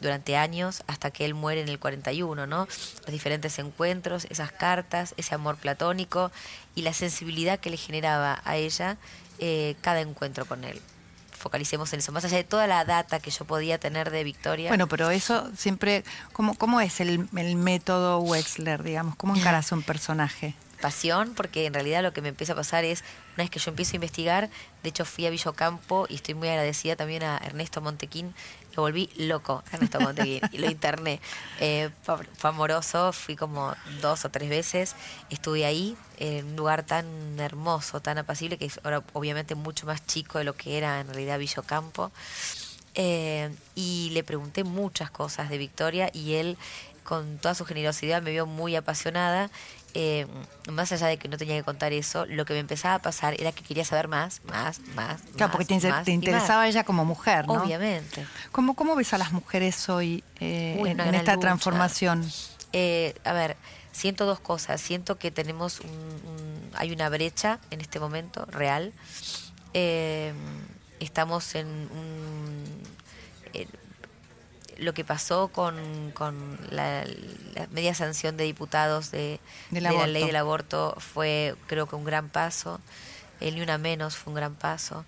durante 0.03 0.35
años 0.37 0.83
hasta 0.85 1.09
que 1.09 1.25
él 1.25 1.33
muere 1.33 1.61
en 1.61 1.69
el 1.69 1.79
41, 1.79 2.45
¿no? 2.45 2.67
Los 2.67 3.11
diferentes 3.11 3.57
encuentros, 3.57 4.25
esas 4.29 4.51
cartas, 4.51 5.15
ese 5.17 5.33
amor 5.33 5.57
platónico 5.57 6.31
y 6.75 6.83
la 6.83 6.93
sensibilidad 6.93 7.59
que 7.59 7.71
le 7.71 7.77
generaba 7.77 8.41
a 8.45 8.57
ella 8.57 8.97
eh, 9.39 9.75
cada 9.81 10.01
encuentro 10.01 10.45
con 10.45 10.63
él. 10.63 10.79
Focalicemos 11.43 11.91
en 11.91 11.99
eso, 11.99 12.13
más 12.13 12.23
allá 12.23 12.37
de 12.37 12.45
toda 12.45 12.67
la 12.67 12.85
data 12.85 13.19
que 13.19 13.29
yo 13.29 13.43
podía 13.43 13.77
tener 13.77 14.11
de 14.11 14.23
Victoria. 14.23 14.69
Bueno, 14.69 14.87
pero 14.87 15.09
eso 15.09 15.51
siempre, 15.57 16.05
¿cómo, 16.31 16.55
cómo 16.55 16.79
es 16.79 17.01
el, 17.01 17.27
el 17.35 17.55
método 17.57 18.19
Wexler, 18.19 18.81
digamos? 18.81 19.17
¿Cómo 19.17 19.35
encaras 19.35 19.73
un 19.73 19.83
personaje? 19.83 20.55
pasión, 20.83 21.33
porque 21.33 21.65
en 21.65 21.73
realidad 21.73 22.03
lo 22.03 22.11
que 22.11 22.21
me 22.21 22.27
empieza 22.27 22.51
a 22.51 22.55
pasar 22.57 22.83
es, 22.83 23.05
una 23.35 23.45
vez 23.45 23.49
que 23.49 23.59
yo 23.59 23.69
empiezo 23.69 23.93
a 23.93 23.95
investigar, 23.95 24.49
de 24.83 24.89
hecho 24.89 25.05
fui 25.05 25.25
a 25.25 25.29
Villocampo 25.29 26.07
y 26.09 26.15
estoy 26.15 26.33
muy 26.33 26.49
agradecida 26.49 26.97
también 26.97 27.23
a 27.23 27.37
Ernesto 27.37 27.79
Montequín, 27.79 28.33
lo 28.75 28.83
volví 28.83 29.09
loco, 29.17 29.63
Ernesto 29.71 29.99
Montequín, 29.99 30.41
y 30.51 30.57
lo 30.57 30.69
interné. 30.69 31.19
Eh, 31.59 31.89
fue 32.01 32.49
amoroso, 32.49 33.13
fui 33.13 33.35
como 33.35 33.73
dos 34.01 34.25
o 34.25 34.29
tres 34.29 34.49
veces, 34.49 34.95
estuve 35.29 35.65
ahí, 35.65 35.95
en 36.17 36.45
un 36.45 36.55
lugar 36.55 36.83
tan 36.83 37.05
hermoso, 37.39 38.01
tan 38.01 38.17
apacible, 38.17 38.57
que 38.57 38.65
es 38.65 38.79
ahora 38.83 39.03
obviamente 39.13 39.55
mucho 39.55 39.85
más 39.85 40.05
chico 40.05 40.37
de 40.37 40.43
lo 40.43 40.55
que 40.55 40.77
era 40.77 40.99
en 40.99 41.07
realidad 41.07 41.39
Villocampo. 41.39 42.11
Eh, 42.95 43.51
y 43.73 44.11
le 44.11 44.23
pregunté 44.23 44.63
muchas 44.63 45.09
cosas 45.09 45.49
de 45.49 45.57
Victoria 45.57 46.11
y 46.13 46.33
él 46.35 46.57
con 47.03 47.37
toda 47.39 47.55
su 47.55 47.65
generosidad 47.65 48.21
me 48.21 48.31
vio 48.31 48.45
muy 48.45 48.75
apasionada 48.75 49.49
eh, 49.93 50.25
más 50.71 50.91
allá 50.91 51.07
de 51.07 51.17
que 51.17 51.27
no 51.27 51.37
tenía 51.37 51.55
que 51.55 51.63
contar 51.63 51.93
eso, 51.93 52.25
lo 52.25 52.45
que 52.45 52.53
me 52.53 52.59
empezaba 52.59 52.95
a 52.95 52.99
pasar 52.99 53.39
era 53.39 53.51
que 53.51 53.63
quería 53.63 53.85
saber 53.85 54.07
más, 54.07 54.41
más, 54.45 54.79
más. 54.95 55.21
Claro, 55.35 55.51
porque 55.51 55.65
te, 55.65 56.11
interesaba 56.11 56.67
ella 56.67 56.83
como 56.83 57.05
mujer, 57.05 57.45
¿no? 57.47 57.53
Obviamente. 57.53 58.25
¿Cómo, 58.51 58.75
cómo 58.75 58.95
ves 58.95 59.13
a 59.13 59.17
las 59.17 59.31
mujeres 59.31 59.87
hoy 59.89 60.23
eh, 60.39 60.81
en, 60.85 61.15
esta 61.15 61.37
transformación? 61.37 62.27
Eh, 62.71 63.13
a 63.23 63.33
ver, 63.33 63.55
siento 63.91 64.25
dos 64.25 64.39
cosas. 64.39 64.81
Siento 64.81 65.19
que 65.19 65.29
tenemos 65.29 65.79
un, 65.79 66.71
hay 66.73 66.91
una 66.91 67.09
brecha 67.09 67.59
en 67.69 67.81
este 67.81 67.99
momento 67.99 68.45
real. 68.45 68.93
estamos 70.99 71.55
en 71.55 71.67
un 71.67 72.83
lo 74.83 74.93
que 74.93 75.03
pasó 75.03 75.47
con, 75.47 76.11
con 76.13 76.57
la, 76.69 77.05
media 77.71 77.93
sanción 77.93 78.37
de 78.37 78.43
diputados 78.43 79.11
de, 79.11 79.39
la 79.71 80.07
ley 80.07 80.25
del 80.25 80.35
aborto 80.35 80.95
fue 80.99 81.55
creo 81.67 81.87
que 81.87 81.95
un 81.95 82.03
gran 82.03 82.29
paso, 82.29 82.79
el 83.39 83.55
ni 83.55 83.61
una 83.61 83.77
menos 83.77 84.15
fue 84.15 84.31
un 84.31 84.35
gran 84.35 84.55
paso. 84.55 85.05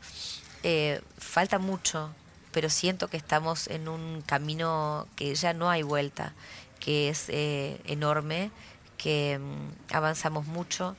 Eh, 0.63 1.01
falta 1.17 1.60
mucho, 1.60 2.13
pero 2.51 2.70
siento 2.70 3.08
que 3.08 3.17
estamos 3.17 3.67
en 3.67 3.88
un 3.88 4.22
camino 4.22 5.08
que 5.15 5.36
ya 5.36 5.53
no 5.53 5.70
hay 5.70 5.84
vuelta, 5.84 6.34
que 6.79 7.10
es 7.10 7.25
eh, 7.29 7.79
enorme, 7.86 8.51
que 8.98 9.39
mm, 9.39 9.94
avanzamos 9.94 10.48
mucho. 10.48 10.96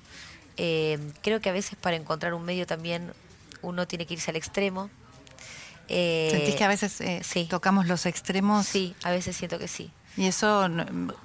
Eh, 0.57 0.99
creo 1.23 1.41
que 1.41 1.49
a 1.49 1.53
veces 1.53 1.77
para 1.77 1.97
encontrar 1.97 2.35
un 2.35 2.45
medio 2.45 2.67
también 2.67 3.13
uno 3.63 3.87
tiene 3.87 4.07
que 4.07 4.15
irse 4.15 4.31
al 4.31 4.37
extremo, 4.37 4.91
eh, 5.89 6.29
¿Sentís 6.31 6.55
que 6.55 6.65
a 6.65 6.69
veces 6.69 7.01
eh, 7.01 7.47
tocamos 7.49 7.87
los 7.87 8.07
extremos? 8.07 8.67
Sí, 8.67 8.95
a 9.03 9.11
veces 9.11 9.37
siento 9.37 9.59
que 9.59 9.69
sí. 9.69 9.91
Y 10.17 10.27
eso 10.27 10.69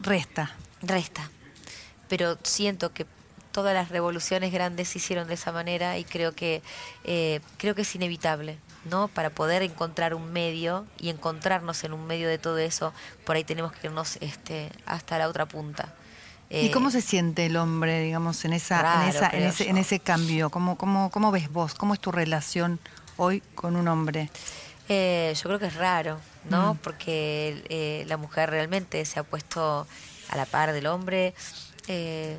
resta. 0.02 0.56
Resta. 0.82 1.30
Pero 2.08 2.38
siento 2.44 2.94
que 2.94 3.06
todas 3.52 3.74
las 3.74 3.90
revoluciones 3.90 4.52
grandes 4.52 4.90
se 4.90 5.00
hicieron 5.00 5.28
de 5.28 5.36
esa 5.36 5.52
manera 5.52 5.98
y 5.98 6.04
creo 6.04 6.34
que 6.34 6.62
eh, 7.04 7.42
creo 7.58 7.76
que 7.76 7.82
es 7.82 7.96
inevitable 7.96 8.58
no 8.86 9.08
para 9.10 9.30
poder 9.30 9.62
encontrar 9.62 10.14
un 10.14 10.32
medio 10.32 10.86
y 10.98 11.10
encontrarnos 11.10 11.84
en 11.84 11.94
un 11.94 12.08
medio 12.08 12.30
de 12.30 12.38
todo 12.38 12.58
eso 12.58 12.94
por 13.26 13.36
ahí 13.36 13.44
tenemos 13.44 13.74
que 13.74 13.88
irnos 13.88 14.18
este 14.22 14.72
hasta 14.86 15.18
la 15.18 15.28
otra 15.28 15.46
punta 15.46 15.94
¿Y 16.54 16.70
cómo 16.72 16.90
eh, 16.90 16.92
se 16.92 17.02
siente 17.02 17.46
el 17.46 17.56
hombre, 17.56 18.02
digamos, 18.02 18.44
en 18.44 18.52
esa, 18.52 19.04
en, 19.04 19.10
esa 19.10 19.30
en, 19.30 19.44
ese, 19.44 19.70
en, 19.70 19.78
ese, 19.78 20.02
cambio? 20.02 20.50
¿Cómo, 20.50 20.78
cómo, 20.78 21.10
¿Cómo 21.10 21.32
ves 21.32 21.50
vos? 21.50 21.76
¿Cómo 21.76 21.94
es 21.94 22.02
tu 22.02 22.12
relación 22.12 22.78
hoy 23.22 23.42
con 23.56 23.76
un 23.76 23.88
hombre? 23.88 24.30
Eh, 24.90 25.34
yo 25.36 25.44
creo 25.44 25.60
que 25.60 25.68
es 25.68 25.76
raro, 25.76 26.20
¿no? 26.50 26.74
Mm. 26.74 26.78
Porque 26.78 27.64
eh, 27.70 28.04
la 28.08 28.18
mujer 28.18 28.50
realmente 28.50 29.06
se 29.06 29.20
ha 29.20 29.24
puesto 29.24 29.88
a 30.30 30.38
la 30.38 30.46
par 30.46 30.74
del 30.74 30.88
hombre, 30.88 31.34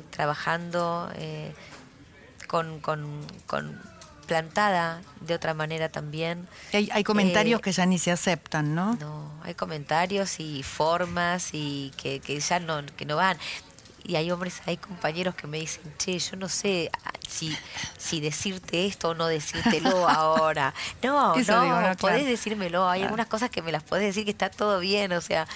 trabajando 0.09 1.11
con, 2.47 2.79
con, 2.79 3.25
con, 3.45 3.79
plantada 4.25 5.01
de 5.21 5.35
otra 5.35 5.53
manera 5.53 5.89
también. 5.89 6.47
Hay, 6.71 6.89
hay 6.91 7.03
comentarios 7.03 7.61
que 7.61 7.71
ya 7.71 7.85
ni 7.85 7.99
se 7.99 8.11
aceptan, 8.11 8.73
¿no? 8.73 8.95
No, 8.95 9.31
hay 9.43 9.53
comentarios 9.53 10.39
y 10.39 10.63
formas 10.63 11.49
y 11.53 11.91
que, 11.97 12.19
que 12.19 12.39
ya 12.39 12.59
no, 12.59 12.83
que 12.97 13.05
no 13.05 13.17
van 13.17 13.37
y 14.03 14.15
hay 14.15 14.29
hombres, 14.31 14.61
hay 14.65 14.77
compañeros 14.77 15.35
que 15.35 15.47
me 15.47 15.59
dicen, 15.59 15.81
che, 15.97 16.19
yo 16.19 16.35
no 16.35 16.49
sé 16.49 16.91
ah, 17.05 17.11
si, 17.27 17.57
si 17.97 18.19
decirte 18.19 18.85
esto 18.85 19.09
o 19.09 19.13
no 19.13 19.27
decírtelo 19.27 20.09
ahora. 20.09 20.73
No, 21.01 21.35
no, 21.35 21.95
podés 21.97 22.25
decírmelo. 22.25 22.89
Hay 22.89 23.03
algunas 23.03 23.27
cosas 23.27 23.49
que 23.49 23.61
me 23.61 23.71
las 23.71 23.83
podés 23.83 24.07
decir 24.07 24.25
que 24.25 24.31
está 24.31 24.49
todo 24.49 24.79
bien, 24.79 25.13
o 25.13 25.21
sea, 25.21 25.47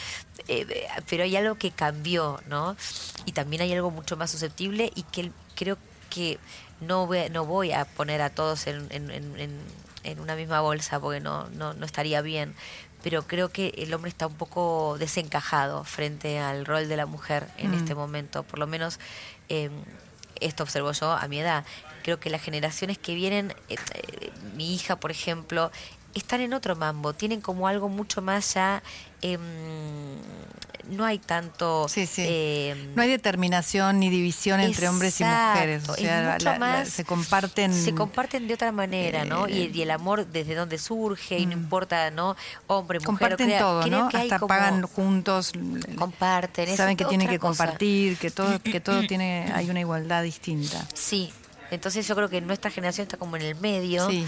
eh, 0.48 0.88
pero 1.10 1.24
hay 1.24 1.36
algo 1.36 1.56
que 1.56 1.72
cambió, 1.72 2.42
¿no? 2.48 2.77
Y 3.25 3.34
también 3.34 3.62
hay 3.62 3.74
algo 3.74 3.92
mucho 3.92 4.16
más 4.16 4.32
susceptible 4.32 4.92
y 4.96 5.04
que 5.04 5.32
creo 5.56 5.77
que 6.10 6.39
no 6.80 7.06
voy, 7.06 7.30
no 7.30 7.46
voy 7.46 7.74
a 7.74 7.86
poner 7.86 8.22
a 8.22 8.30
todos 8.30 8.68
en, 8.68 8.88
en, 8.92 9.12
en, 9.12 9.60
en 10.04 10.20
una 10.20 10.36
misma 10.36 10.62
bolsa 10.62 11.00
porque 11.00 11.20
no, 11.20 11.50
no, 11.50 11.74
no 11.74 11.86
estaría 11.86 12.22
bien 12.22 12.56
pero 13.04 13.27
creo 13.27 13.50
que 13.50 13.74
el 13.77 13.94
hombre 13.94 14.10
está 14.10 14.27
un 14.27 14.34
poco 14.34 14.98
desencajado 14.98 15.84
frente 15.84 16.39
al 16.39 16.66
rol 16.66 16.88
de 16.88 16.98
la 16.98 17.06
mujer 17.06 17.48
en 17.58 17.74
este 17.74 17.96
mm. 17.96 17.98
momento. 17.98 18.44
Por 18.44 18.60
lo 18.60 18.68
menos 18.68 19.00
em, 19.50 19.72
esto 20.39 20.63
observo 20.63 20.92
yo 20.92 21.12
a 21.12 21.27
mi 21.27 21.39
edad. 21.39 21.66
Creo 22.04 22.20
que 22.20 22.30
las 22.30 22.42
generaciones 22.42 22.98
que 22.98 23.16
vienen, 23.16 23.54
eh, 23.70 23.75
eh, 23.94 24.32
mi 24.56 24.74
hija, 24.74 24.98
por 24.98 25.12
ejemplo, 25.12 25.72
están 26.13 26.42
en 26.42 26.54
otro 26.54 26.75
mambo, 26.75 27.13
tienen 27.13 27.42
como 27.42 27.68
algo 27.68 27.89
mucho 27.89 28.22
más 28.22 28.54
ya 28.54 28.82
eh, 29.22 29.38
no 30.90 31.06
hay 31.06 31.20
tanto... 31.20 31.88
Eh, 31.96 32.92
no 32.96 33.02
hay 33.02 33.10
determinación 33.10 34.00
ni 34.00 34.10
división 34.10 34.60
entre 34.60 34.88
hombres 34.88 35.20
y 35.20 35.24
mujeres. 35.24 35.88
O 35.90 35.96
sea, 35.96 36.86
se 36.86 37.04
comparten... 37.04 37.74
Se 37.74 37.94
comparten 37.94 38.48
de 38.48 38.54
otra 38.54 38.72
manera, 38.72 39.26
¿no? 39.26 39.48
y, 39.48 39.82
el 39.82 39.92
amor 39.92 40.26
desde 40.28 40.56
donde 40.56 40.78
surge, 40.78 41.38
y 41.40 41.46
no 41.46 41.56
mm. 41.56 41.60
importa, 41.60 42.12
¿no? 42.12 42.36
Hombre, 42.68 43.00
mujer... 43.00 43.06
Comparten 43.06 43.58
todo, 43.58 43.86
¿no? 43.88 44.10
Hasta 44.14 44.40
pagan 44.40 44.84
juntos. 44.84 45.52
Comparten. 45.98 46.76
Saben 46.76 46.98
que 46.98 47.06
tienen 47.06 47.28
que 47.28 47.40
compartir, 47.40 48.18
que 48.18 48.32
todo, 48.32 48.60
que 48.64 48.80
todo 48.80 49.02
tiene... 49.08 49.52
Hay 49.54 49.70
una 49.70 49.80
igualdad 49.80 50.24
distinta. 50.24 50.86
Sí. 50.94 51.32
Entonces 51.70 52.08
yo 52.08 52.16
creo 52.16 52.30
que 52.30 52.40
nuestra 52.40 52.72
generación 52.72 53.04
está 53.04 53.18
como 53.18 53.36
en 53.36 53.42
el 53.42 53.56
medio. 53.56 54.10
Sí 54.10 54.26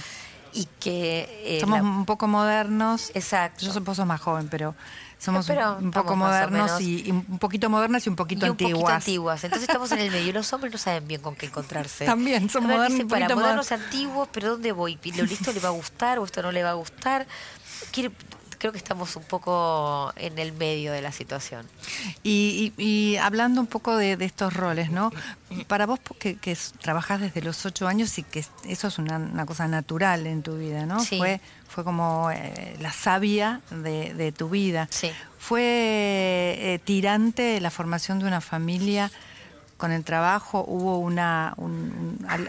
y 0.53 0.67
que... 0.79 1.57
Eh, 1.57 1.59
somos 1.59 1.81
un 1.81 2.05
poco 2.05 2.27
modernos. 2.27 3.11
Exacto. 3.13 3.65
Yo 3.65 3.73
soy 3.73 3.83
un 3.85 4.07
más 4.07 4.21
joven, 4.21 4.47
pero 4.49 4.75
somos 5.19 5.49
un 5.49 5.91
poco 5.91 6.15
modernos 6.15 6.79
y, 6.79 7.11
un 7.11 7.39
poquito 7.39 7.69
modernas 7.69 8.05
y 8.05 8.09
un 8.09 8.15
poquito 8.15 8.45
y 8.45 8.49
un 8.49 8.53
antiguas. 8.53 8.73
Poquito 8.73 8.95
antiguas. 8.95 9.43
Entonces 9.43 9.67
estamos 9.69 9.91
en 9.91 9.99
el 9.99 10.11
medio. 10.11 10.31
Los 10.31 10.51
hombres 10.53 10.71
no 10.71 10.79
saben 10.79 11.07
bien 11.07 11.21
con 11.21 11.35
qué 11.35 11.47
encontrarse. 11.47 12.05
También 12.05 12.49
son 12.49 12.63
modernos. 12.67 13.07
Para 13.09 13.35
modernos 13.35 13.71
antiguos, 13.71 14.29
pero 14.31 14.51
¿dónde 14.51 14.71
voy? 14.71 14.97
¿Lo 15.17 15.23
listo 15.25 15.51
le 15.51 15.59
va 15.59 15.69
a 15.69 15.73
gustar 15.73 16.19
o 16.19 16.25
esto 16.25 16.41
no 16.41 16.51
le 16.51 16.63
va 16.63 16.71
a 16.71 16.75
gustar? 16.75 17.27
Quiere, 17.91 18.11
creo 18.59 18.73
que 18.73 18.77
estamos 18.77 19.15
un 19.15 19.23
poco 19.23 20.13
en 20.17 20.37
el 20.37 20.51
medio 20.51 20.91
de 20.91 21.01
la 21.01 21.11
situación. 21.11 21.65
Y, 22.23 23.17
hablando 23.21 23.61
un 23.61 23.67
poco 23.67 23.95
de, 23.97 24.13
estos 24.19 24.53
roles, 24.53 24.91
¿no? 24.91 25.11
Para 25.67 25.85
vos 25.85 25.99
que, 26.19 26.35
que 26.35 26.55
trabajas 26.81 27.21
desde 27.21 27.41
los 27.41 27.65
ocho 27.65 27.87
años 27.87 28.17
y 28.19 28.23
que 28.23 28.45
eso 28.65 28.87
es 28.87 28.99
una, 28.99 29.45
cosa 29.45 29.67
natural 29.67 30.27
en 30.27 30.43
tu 30.43 30.57
vida, 30.57 30.85
¿no? 30.85 31.03
Fue, 31.03 31.41
fue 31.67 31.83
como 31.83 32.29
eh, 32.31 32.75
la 32.79 32.91
savia 32.91 33.61
de, 33.71 34.33
tu 34.37 34.49
vida. 34.49 34.87
Sí. 34.91 35.11
¿Fue 35.39 35.61
eh, 35.63 36.79
tirante 36.83 37.61
la 37.61 37.71
formación 37.71 38.19
de 38.19 38.25
una 38.25 38.41
familia? 38.41 39.09
Con 39.79 39.91
el 39.91 40.03
trabajo? 40.03 40.63
¿Hubo 40.67 40.99
una, 40.99 41.55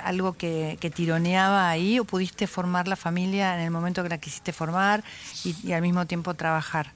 algo 0.03 0.35
que, 0.35 0.77
tironeaba 0.95 1.71
ahí 1.71 1.99
o 1.99 2.05
pudiste 2.05 2.47
formar 2.47 2.89
la 2.89 2.97
familia 2.97 3.55
en 3.55 3.61
el 3.61 3.71
momento 3.71 4.03
que 4.03 4.11
la 4.11 4.19
quisiste 4.19 4.53
formar 4.53 5.03
y, 5.45 5.73
al 5.73 5.81
mismo 5.81 6.07
tiempo 6.07 6.35
trabajar? 6.35 6.93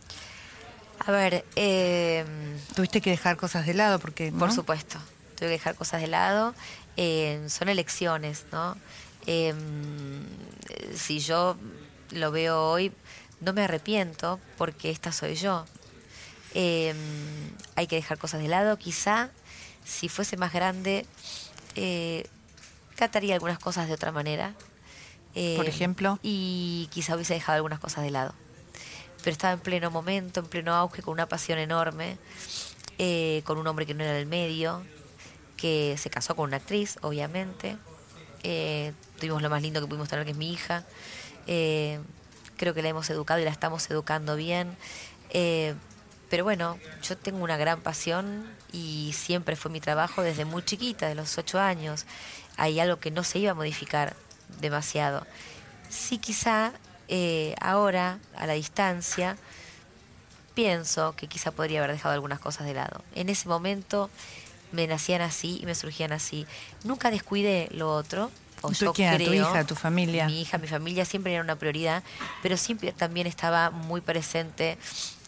A 1.06 1.10
ver, 1.12 1.44
eh, 1.56 2.24
tuviste 2.74 3.00
que 3.00 3.10
dejar 3.10 3.36
cosas 3.36 3.64
de 3.64 3.74
lado 3.74 3.98
porque... 3.98 4.32
Por 4.32 4.52
supuesto, 4.52 4.98
tuve 5.36 5.46
que 5.46 5.52
dejar 5.52 5.76
cosas 5.76 6.02
de 6.02 6.08
lado. 6.08 6.54
Eh, 6.96 7.44
son 7.48 7.68
elecciones, 7.68 8.44
¿no? 8.52 8.76
Eh, 9.26 9.54
si 10.94 11.20
yo 11.20 11.56
lo 12.10 12.32
veo 12.32 12.60
hoy, 12.60 12.92
no 13.40 13.52
me 13.52 13.62
arrepiento 13.62 14.40
porque 14.58 14.90
esta 14.90 15.12
soy 15.12 15.36
yo. 15.36 15.64
hay 16.54 17.86
que 17.86 17.96
dejar 17.96 18.18
cosas 18.18 18.42
de 18.42 18.48
lado, 18.48 18.76
quizá 18.78 19.30
si 19.84 20.08
fuese 20.08 20.36
más 20.36 20.52
grande, 20.52 21.06
eh, 21.76 22.26
trataría 22.96 23.34
algunas 23.34 23.58
cosas 23.58 23.86
de 23.88 23.94
otra 23.94 24.12
manera. 24.12 24.54
Eh, 25.34 25.54
Por 25.56 25.66
ejemplo. 25.66 26.18
Y 26.22 26.88
quizá 26.92 27.14
hubiese 27.14 27.34
dejado 27.34 27.56
algunas 27.56 27.78
cosas 27.78 28.04
de 28.04 28.10
lado. 28.10 28.34
Pero 29.22 29.32
estaba 29.32 29.52
en 29.54 29.60
pleno 29.60 29.90
momento, 29.90 30.40
en 30.40 30.46
pleno 30.46 30.74
auge, 30.74 31.02
con 31.02 31.12
una 31.12 31.28
pasión 31.28 31.58
enorme, 31.58 32.18
eh, 32.98 33.42
con 33.44 33.58
un 33.58 33.66
hombre 33.66 33.86
que 33.86 33.94
no 33.94 34.04
era 34.04 34.12
del 34.12 34.26
medio, 34.26 34.82
que 35.56 35.96
se 35.98 36.10
casó 36.10 36.36
con 36.36 36.48
una 36.48 36.58
actriz, 36.58 36.98
obviamente. 37.02 37.76
Eh, 38.42 38.92
tuvimos 39.18 39.40
lo 39.40 39.48
más 39.48 39.62
lindo 39.62 39.80
que 39.80 39.86
pudimos 39.86 40.08
tener, 40.08 40.24
que 40.24 40.32
es 40.32 40.36
mi 40.36 40.52
hija. 40.52 40.84
creo 41.46 42.72
que 42.72 42.82
la 42.82 42.88
hemos 42.88 43.10
educado 43.10 43.40
y 43.40 43.44
la 43.44 43.50
estamos 43.50 43.90
educando 43.90 44.36
bien. 44.36 44.76
Pero 46.34 46.42
bueno, 46.42 46.80
yo 47.00 47.16
tengo 47.16 47.44
una 47.44 47.56
gran 47.56 47.80
pasión 47.80 48.44
y 48.72 49.14
siempre 49.16 49.54
fue 49.54 49.70
mi 49.70 49.78
trabajo 49.78 50.20
desde 50.20 50.44
muy 50.44 50.64
chiquita, 50.64 51.06
de 51.06 51.14
los 51.14 51.38
ocho 51.38 51.60
años. 51.60 52.06
Hay 52.56 52.80
algo 52.80 52.98
que 52.98 53.12
no 53.12 53.22
se 53.22 53.38
iba 53.38 53.52
a 53.52 53.54
modificar 53.54 54.16
demasiado. 54.60 55.28
Sí, 55.88 56.18
quizá 56.18 56.72
eh, 57.06 57.54
ahora, 57.60 58.18
a 58.34 58.48
la 58.48 58.54
distancia, 58.54 59.36
pienso 60.56 61.14
que 61.14 61.28
quizá 61.28 61.52
podría 61.52 61.78
haber 61.78 61.92
dejado 61.92 62.14
algunas 62.14 62.40
cosas 62.40 62.66
de 62.66 62.74
lado. 62.74 63.04
En 63.14 63.28
ese 63.28 63.48
momento 63.48 64.10
me 64.72 64.88
nacían 64.88 65.22
así 65.22 65.60
y 65.62 65.66
me 65.66 65.76
surgían 65.76 66.10
así. 66.10 66.48
Nunca 66.82 67.12
descuidé 67.12 67.68
lo 67.70 67.94
otro. 67.94 68.32
O 68.60 68.72
yo 68.72 68.92
creo, 68.92 69.18
tu 69.18 69.34
hija, 69.34 69.64
tu 69.64 69.76
familia? 69.76 70.26
Mi 70.26 70.40
hija, 70.40 70.58
mi 70.58 70.66
familia 70.66 71.04
siempre 71.04 71.32
era 71.32 71.44
una 71.44 71.54
prioridad, 71.54 72.02
pero 72.42 72.56
siempre 72.56 72.90
también 72.90 73.28
estaba 73.28 73.70
muy 73.70 74.00
presente 74.00 74.78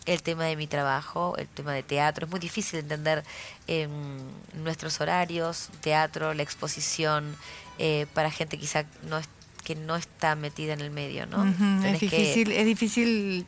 el 0.07 0.23
tema 0.23 0.45
de 0.45 0.57
mi 0.57 0.67
trabajo, 0.67 1.37
el 1.37 1.49
tema 1.49 1.73
de 1.73 1.83
teatro. 1.83 2.27
Es 2.27 2.31
muy 2.31 2.41
difícil 2.41 2.81
entender 2.81 3.25
eh, 3.67 3.89
nuestros 4.55 5.01
horarios, 5.01 5.69
teatro, 5.81 6.33
la 6.35 6.43
exposición, 6.43 7.37
eh, 7.79 8.07
para 8.15 8.31
gente 8.31 8.57
quizá 8.59 8.85
no 9.09 9.19
es, 9.19 9.29
que 9.65 9.75
no 9.75 9.97
está 9.97 10.37
metida 10.37 10.73
en 10.73 10.81
el 10.81 10.91
medio, 10.91 11.27
¿no? 11.27 11.45
es, 11.85 12.01
difícil, 12.01 12.53
es 12.53 12.65
difícil 12.65 13.47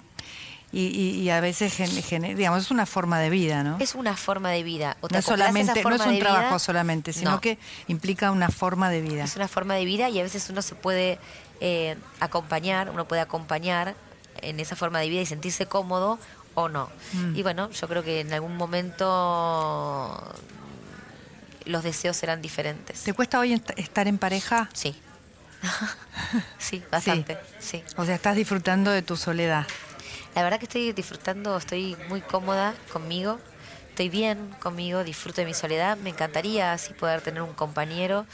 y, 0.71 1.31
a 1.31 1.41
veces, 1.41 1.75
digamos, 2.21 2.65
es 2.65 2.71
una 2.71 2.85
forma 2.85 3.19
de 3.21 3.31
vida, 3.31 3.63
¿no? 3.65 3.79
Es 3.81 3.95
una 3.95 4.17
forma 4.17 4.51
de 4.51 4.63
vida. 4.63 4.99
no, 5.11 5.23
solamente, 5.23 5.83
no 5.83 5.95
es 5.95 6.07
un 6.07 6.19
trabajo 6.19 6.59
solamente, 6.59 7.15
sino 7.15 7.41
que 7.41 7.59
implica 7.87 8.31
una 8.33 8.51
forma 8.51 8.91
de 8.91 9.01
vida. 9.01 9.25
Es 9.25 9.37
una 9.37 9.49
forma 9.49 9.75
de 9.75 9.87
vida 9.87 10.11
y 10.11 10.21
a 10.21 10.23
veces 10.23 10.51
uno 10.51 10.61
se 10.61 10.75
puede 10.75 11.19
eh, 11.61 11.97
acompañar, 12.21 12.91
uno 12.91 13.09
puede 13.09 13.23
acompañar 13.23 13.95
en 14.43 14.61
esa 14.61 14.77
forma 14.77 15.01
de 15.01 15.09
vida 15.09 15.23
y 15.23 15.27
sentirse 15.27 15.67
cómodo 15.67 16.19
o 16.59 16.69
no. 16.69 16.91
Mm. 17.13 17.37
Y 17.37 17.43
bueno, 17.45 17.71
yo 17.71 17.89
creo 17.89 18.03
que 18.03 18.21
en 18.21 18.33
algún 18.33 18.57
momento 18.57 20.35
los 21.65 21.85
deseos 21.85 22.17
serán 22.17 22.43
diferentes. 22.43 23.05
¿Te 23.05 23.13
cuesta 23.13 23.39
hoy 23.39 23.63
estar 23.77 24.09
en 24.09 24.19
pareja? 24.19 24.69
Sí. 24.73 25.01
sí, 26.59 26.83
bastante, 26.91 27.39
sí. 27.61 27.85
O 27.97 28.05
sea, 28.05 28.17
estás 28.17 28.35
disfrutando 28.35 28.91
de 28.91 29.03
tu 29.03 29.17
soledad. 29.17 29.67
La 30.35 30.43
verdad 30.43 30.59
que 30.59 30.65
estoy 30.65 30.93
disfrutando, 30.93 31.57
estoy 31.57 31.97
muy 32.09 32.21
cómoda 32.21 32.75
conmigo, 32.93 33.39
estoy 33.91 34.09
bien 34.09 34.55
conmigo, 34.59 35.05
disfruto 35.05 35.41
de 35.41 35.47
mi 35.47 35.55
soledad. 35.55 35.97
Me 35.99 36.11
encantaría 36.11 36.73
así 36.73 36.93
poder 36.93 37.21
tener 37.21 37.43
un 37.43 37.55
compañero. 37.55 38.27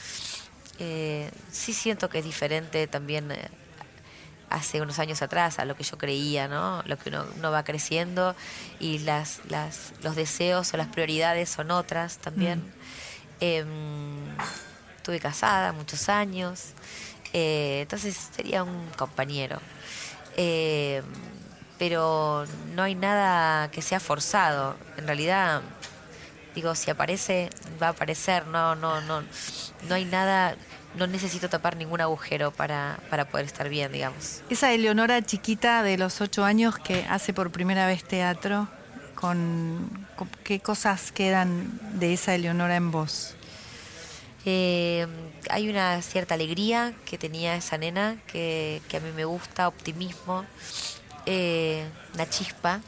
Eh, 0.79 1.29
sí 1.51 1.73
siento 1.73 2.09
que 2.09 2.19
es 2.19 2.25
diferente 2.25 2.87
también 2.87 3.31
eh, 3.31 3.49
hace 4.49 4.81
unos 4.81 4.99
años 4.99 5.21
atrás 5.21 5.59
a 5.59 5.65
lo 5.65 5.75
que 5.75 5.83
yo 5.83 5.97
creía, 5.97 6.47
¿no? 6.47 6.83
Lo 6.85 6.97
que 6.97 7.09
uno, 7.09 7.51
va 7.51 7.63
creciendo 7.63 8.35
y 8.79 8.99
las, 8.99 9.41
las, 9.49 9.93
los 10.01 10.15
deseos 10.15 10.73
o 10.73 10.77
las 10.77 10.87
prioridades 10.87 11.49
son 11.49 11.71
otras 11.71 12.17
también. 12.17 12.59
Mm. 12.59 12.71
Em, 13.41 14.37
estuve 14.97 15.19
casada 15.19 15.71
muchos 15.73 16.09
años, 16.09 16.73
eh, 17.33 17.81
entonces 17.81 18.29
sería 18.35 18.63
un 18.63 18.87
compañero. 18.97 19.59
Eh, 20.37 21.01
pero 21.77 22.45
no 22.73 22.83
hay 22.83 22.95
nada 22.95 23.69
que 23.71 23.81
sea 23.81 23.99
forzado. 23.99 24.75
En 24.97 25.05
realidad, 25.05 25.61
digo, 26.53 26.73
si 26.75 26.89
aparece, 26.89 27.49
va 27.81 27.87
a 27.87 27.89
aparecer. 27.91 28.47
No, 28.47 28.75
no, 28.75 29.01
no, 29.01 29.23
no 29.87 29.95
hay 29.95 30.05
nada. 30.05 30.55
No 30.97 31.07
necesito 31.07 31.49
tapar 31.49 31.75
ningún 31.75 32.01
agujero 32.01 32.51
para, 32.51 32.99
para 33.09 33.25
poder 33.25 33.45
estar 33.45 33.67
bien, 33.69 33.91
digamos. 33.91 34.41
Esa 34.49 34.71
Eleonora 34.71 35.21
chiquita 35.21 35.83
de 35.83 35.97
los 35.97 36.21
ocho 36.21 36.45
años 36.45 36.77
que 36.79 37.05
hace 37.09 37.33
por 37.33 37.51
primera 37.51 37.85
vez 37.85 38.03
teatro, 38.03 38.69
con, 39.15 40.07
con 40.15 40.29
¿qué 40.43 40.59
cosas 40.59 41.11
quedan 41.11 41.79
de 41.99 42.13
esa 42.13 42.33
Eleonora 42.35 42.75
en 42.75 42.91
vos? 42.91 43.35
Eh, 44.45 45.07
hay 45.49 45.69
una 45.69 46.01
cierta 46.01 46.35
alegría 46.35 46.93
que 47.05 47.17
tenía 47.17 47.55
esa 47.55 47.77
nena, 47.77 48.17
que, 48.27 48.81
que 48.87 48.97
a 48.97 48.99
mí 48.99 49.11
me 49.11 49.25
gusta, 49.25 49.67
optimismo, 49.67 50.45
eh, 51.25 51.83
una 52.13 52.29
chispa, 52.29 52.81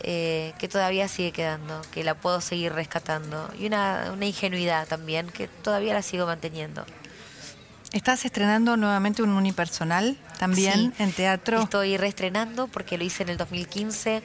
eh, 0.00 0.52
que 0.58 0.68
todavía 0.68 1.08
sigue 1.08 1.32
quedando, 1.32 1.80
que 1.90 2.04
la 2.04 2.14
puedo 2.14 2.40
seguir 2.42 2.74
rescatando, 2.74 3.50
y 3.58 3.66
una, 3.66 4.10
una 4.12 4.26
ingenuidad 4.26 4.86
también, 4.86 5.28
que 5.28 5.48
todavía 5.48 5.94
la 5.94 6.02
sigo 6.02 6.26
manteniendo. 6.26 6.84
¿Estás 7.92 8.26
estrenando 8.26 8.76
nuevamente 8.76 9.22
un 9.22 9.30
unipersonal 9.30 10.18
también 10.38 10.92
Sí. 10.96 11.02
en 11.02 11.12
teatro? 11.12 11.62
Estoy 11.62 11.96
reestrenando 11.96 12.68
porque 12.68 12.98
lo 12.98 13.04
hice 13.04 13.22
en 13.22 13.30
el 13.30 13.38
2015, 13.38 14.22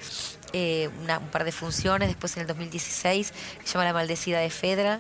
eh, 0.51 0.89
una- 1.01 1.20
un 1.20 1.29
par 1.29 1.46
de 1.46 1.53
funciones, 1.53 2.10
después 2.10 2.36
en 2.36 2.41
el 2.41 2.48
2016, 2.48 3.32
que 3.62 3.65
se 3.65 3.74
llama 3.74 3.86
La 3.86 3.93
Maldecida 3.93 4.39
de 4.39 4.50
Fedra. 4.50 5.00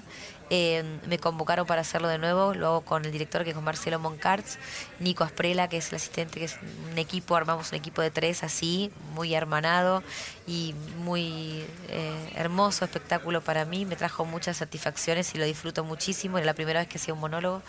Eh, 0.49 0.83
me 1.07 1.17
convocaron 1.19 1.65
para 1.65 1.81
hacerlo 1.81 2.07
de 2.07 2.19
nuevo, 2.19 2.53
lo 2.53 2.67
hago 2.67 2.81
con 2.81 3.03
el 3.05 3.11
director 3.11 3.43
que 3.43 3.49
es 3.49 3.55
con 3.55 3.63
Marcelo 3.65 3.97
Moncarts, 3.99 4.59
Nico 4.99 5.23
Asprela, 5.23 5.67
que 5.67 5.77
es 5.77 5.89
el 5.89 5.95
asistente, 5.95 6.39
que 6.39 6.45
es 6.45 6.57
un 6.91 6.97
equipo, 6.97 7.35
armamos 7.35 7.71
un 7.71 7.77
equipo 7.77 8.01
de 8.01 8.11
tres 8.11 8.43
así, 8.43 8.91
muy 9.13 9.33
hermanado 9.33 10.03
y 10.47 10.75
muy 10.99 11.65
eh, 11.89 12.31
hermoso 12.35 12.85
espectáculo 12.85 13.41
para 13.41 13.65
mí, 13.65 13.85
me 13.85 13.95
trajo 13.95 14.25
muchas 14.25 14.57
satisfacciones 14.57 15.33
y 15.33 15.37
lo 15.37 15.45
disfruto 15.45 15.83
muchísimo, 15.83 16.37
era 16.37 16.45
la 16.45 16.53
primera 16.53 16.79
vez 16.81 16.87
que 16.89 16.97
hacía 16.97 17.13
un 17.13 17.19
monólogo 17.21 17.63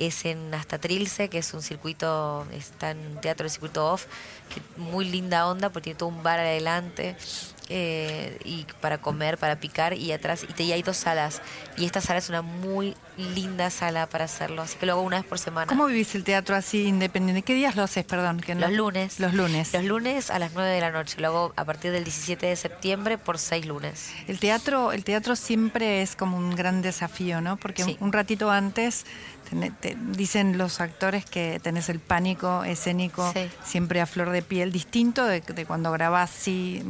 es 0.00 0.24
en 0.24 0.52
Hasta 0.54 0.78
Trilce, 0.78 1.28
que 1.28 1.38
es 1.38 1.54
un 1.54 1.62
circuito, 1.62 2.46
está 2.52 2.90
en 2.90 2.98
un 2.98 3.20
teatro 3.20 3.44
de 3.44 3.50
circuito 3.50 3.86
off, 3.86 4.06
que 4.52 4.60
muy 4.80 5.04
linda 5.04 5.46
onda, 5.46 5.68
porque 5.70 5.84
tiene 5.84 5.98
todo 5.98 6.08
un 6.08 6.22
bar 6.22 6.40
adelante, 6.40 7.16
eh, 7.72 8.38
y 8.44 8.66
para 8.80 8.98
comer, 8.98 9.38
para 9.38 9.56
picar, 9.60 9.94
y 9.94 10.12
atrás, 10.12 10.42
y, 10.42 10.52
te, 10.52 10.64
y 10.64 10.72
hay 10.72 10.82
dos 10.82 10.96
salas, 10.96 11.40
y 11.76 11.86
esta 11.86 12.00
sala 12.00 12.18
es 12.18 12.28
una 12.28 12.42
muy 12.42 12.96
linda 13.16 13.70
sala 13.70 14.06
para 14.08 14.24
hacerlo, 14.24 14.62
así 14.62 14.76
que 14.76 14.86
lo 14.86 14.92
hago 14.92 15.02
una 15.02 15.18
vez 15.18 15.26
por 15.26 15.38
semana. 15.38 15.66
¿Cómo 15.68 15.86
vivís 15.86 16.14
el 16.14 16.24
teatro 16.24 16.56
así 16.56 16.86
independiente? 16.86 17.42
¿Qué 17.42 17.54
días 17.54 17.76
lo 17.76 17.82
haces, 17.84 18.04
perdón? 18.04 18.40
Que 18.40 18.54
no- 18.54 18.62
Los 18.66 18.72
lunes. 18.76 19.20
Los 19.20 19.34
lunes. 19.34 19.72
Los 19.72 19.84
lunes 19.84 20.30
a 20.30 20.38
las 20.38 20.52
9 20.52 20.68
de 20.70 20.80
la 20.80 20.90
noche. 20.90 21.20
Lo 21.20 21.28
hago 21.28 21.52
a 21.56 21.64
partir 21.64 21.92
del 21.92 22.04
17 22.04 22.46
de 22.46 22.56
septiembre 22.56 23.18
por 23.18 23.38
seis 23.38 23.66
lunes. 23.66 24.10
El 24.26 24.38
teatro, 24.40 24.92
el 24.92 25.04
teatro 25.04 25.36
siempre 25.36 26.02
es 26.02 26.16
como 26.16 26.36
un 26.36 26.56
gran 26.56 26.82
desafío, 26.82 27.40
¿no? 27.40 27.56
Porque 27.56 27.84
Sí. 27.84 27.96
un 28.00 28.12
ratito 28.12 28.50
antes 28.50 29.04
te- 29.80 29.96
dicen 30.12 30.58
los 30.58 30.80
actores 30.80 31.24
que 31.24 31.58
tenés 31.60 31.88
el 31.88 31.98
pánico 31.98 32.62
escénico 32.64 33.32
Sí. 33.32 33.50
siempre 33.64 34.00
a 34.00 34.06
flor 34.06 34.30
de 34.30 34.42
piel, 34.42 34.70
distinto 34.72 35.24
de, 35.24 35.40
de 35.40 35.66
cuando 35.66 35.90
grabás 35.92 36.30
sí, 36.30 36.82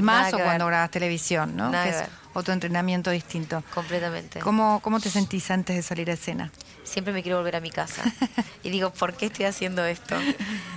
filmás 0.00 0.32
o 0.34 0.38
cuando 0.38 0.64
ver. 0.64 0.72
grabás 0.72 0.90
televisión, 0.90 1.56
¿no? 1.56 1.70
Nada 1.70 1.84
que 1.84 1.90
que 1.90 1.96
es 1.98 2.08
otro 2.32 2.54
entrenamiento 2.54 3.10
distinto. 3.10 3.62
Completamente. 3.74 4.40
¿Cómo, 4.40 4.80
¿Cómo 4.82 5.00
te 5.00 5.10
sentís 5.10 5.50
antes 5.50 5.76
de 5.76 5.82
salir 5.82 6.10
a 6.10 6.14
escena? 6.14 6.50
siempre 6.90 7.12
me 7.12 7.22
quiero 7.22 7.38
volver 7.38 7.56
a 7.56 7.60
mi 7.60 7.70
casa. 7.70 8.02
y 8.62 8.70
digo, 8.70 8.90
¿por 8.90 9.14
qué 9.14 9.26
estoy 9.26 9.46
haciendo 9.46 9.84
esto? 9.84 10.16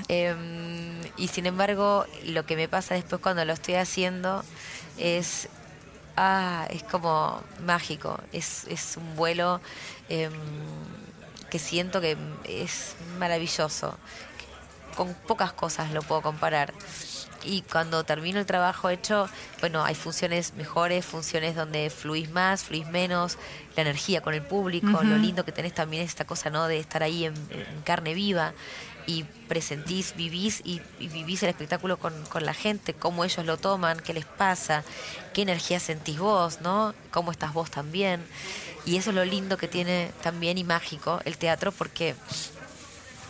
Em, 0.08 1.02
y 1.18 1.28
sin 1.28 1.46
embargo, 1.46 2.06
lo 2.26 2.46
que 2.46 2.56
me 2.56 2.68
pasa 2.68 2.96
después 2.96 3.22
cuando 3.22 3.44
lo 3.46 3.54
estoy 3.54 3.76
haciendo 3.76 4.44
es, 4.98 5.50
ah, 6.16 6.68
es 6.70 6.84
como 6.84 7.42
mágico. 7.62 8.20
Es, 8.32 8.66
es 8.68 8.98
un 8.98 9.16
vuelo 9.16 9.60
em, 10.10 10.32
que 11.50 11.60
siento 11.60 12.00
que 12.00 12.18
es 12.46 12.96
maravilloso. 13.18 13.98
Con 14.96 15.14
pocas 15.16 15.54
cosas 15.54 15.92
lo 15.92 16.04
puedo 16.04 16.22
comparar. 16.22 16.74
Y 17.46 17.62
cuando 17.62 18.04
termino 18.04 18.40
el 18.40 18.46
trabajo 18.46 18.90
hecho, 18.90 19.30
bueno, 19.60 19.84
hay 19.84 19.96
funciones 19.96 20.54
mejores, 20.54 21.06
funciones 21.06 21.56
donde 21.56 21.90
fluís 21.90 22.30
más, 22.30 22.64
fluís 22.64 22.88
menos, 22.88 23.38
la 23.76 23.82
energía 23.82 24.22
con 24.22 24.34
el 24.34 24.42
público, 24.42 25.04
lo 25.04 25.18
lindo 25.18 25.46
que 25.46 25.52
tenés 25.52 25.74
también 25.74 26.04
es 26.04 26.10
esta 26.10 26.26
cosa, 26.26 26.50
¿no? 26.50 26.68
De 26.68 26.80
estar 26.80 27.04
ahí 27.04 27.26
en, 27.26 27.34
en 27.34 27.82
carne 27.84 28.14
viva 28.14 28.54
y 29.06 29.24
presentís, 29.24 30.16
vivís 30.16 30.62
y, 30.64 30.82
y 31.00 31.08
vivís 31.10 31.44
el 31.44 31.50
espectáculo 31.50 31.98
con, 31.98 32.14
con 32.26 32.46
la 32.46 32.54
gente, 32.54 32.94
cómo 32.94 33.26
ellos 33.26 33.46
lo 33.46 33.58
toman, 33.58 34.00
qué 34.00 34.14
les 34.14 34.26
pasa, 34.26 34.84
qué 35.34 35.42
energía 35.42 35.80
sentís 35.80 36.20
vos, 36.20 36.62
¿no? 36.62 36.94
Cómo 37.12 37.32
estás 37.32 37.54
vos 37.54 37.70
también. 37.70 38.26
Y 38.86 38.98
eso 38.98 39.10
es 39.10 39.16
lo 39.16 39.26
lindo 39.26 39.58
que 39.58 39.68
tiene 39.68 40.12
también 40.22 40.58
y 40.58 40.64
mágico 40.64 41.22
el 41.26 41.38
teatro 41.38 41.72
porque 41.72 42.16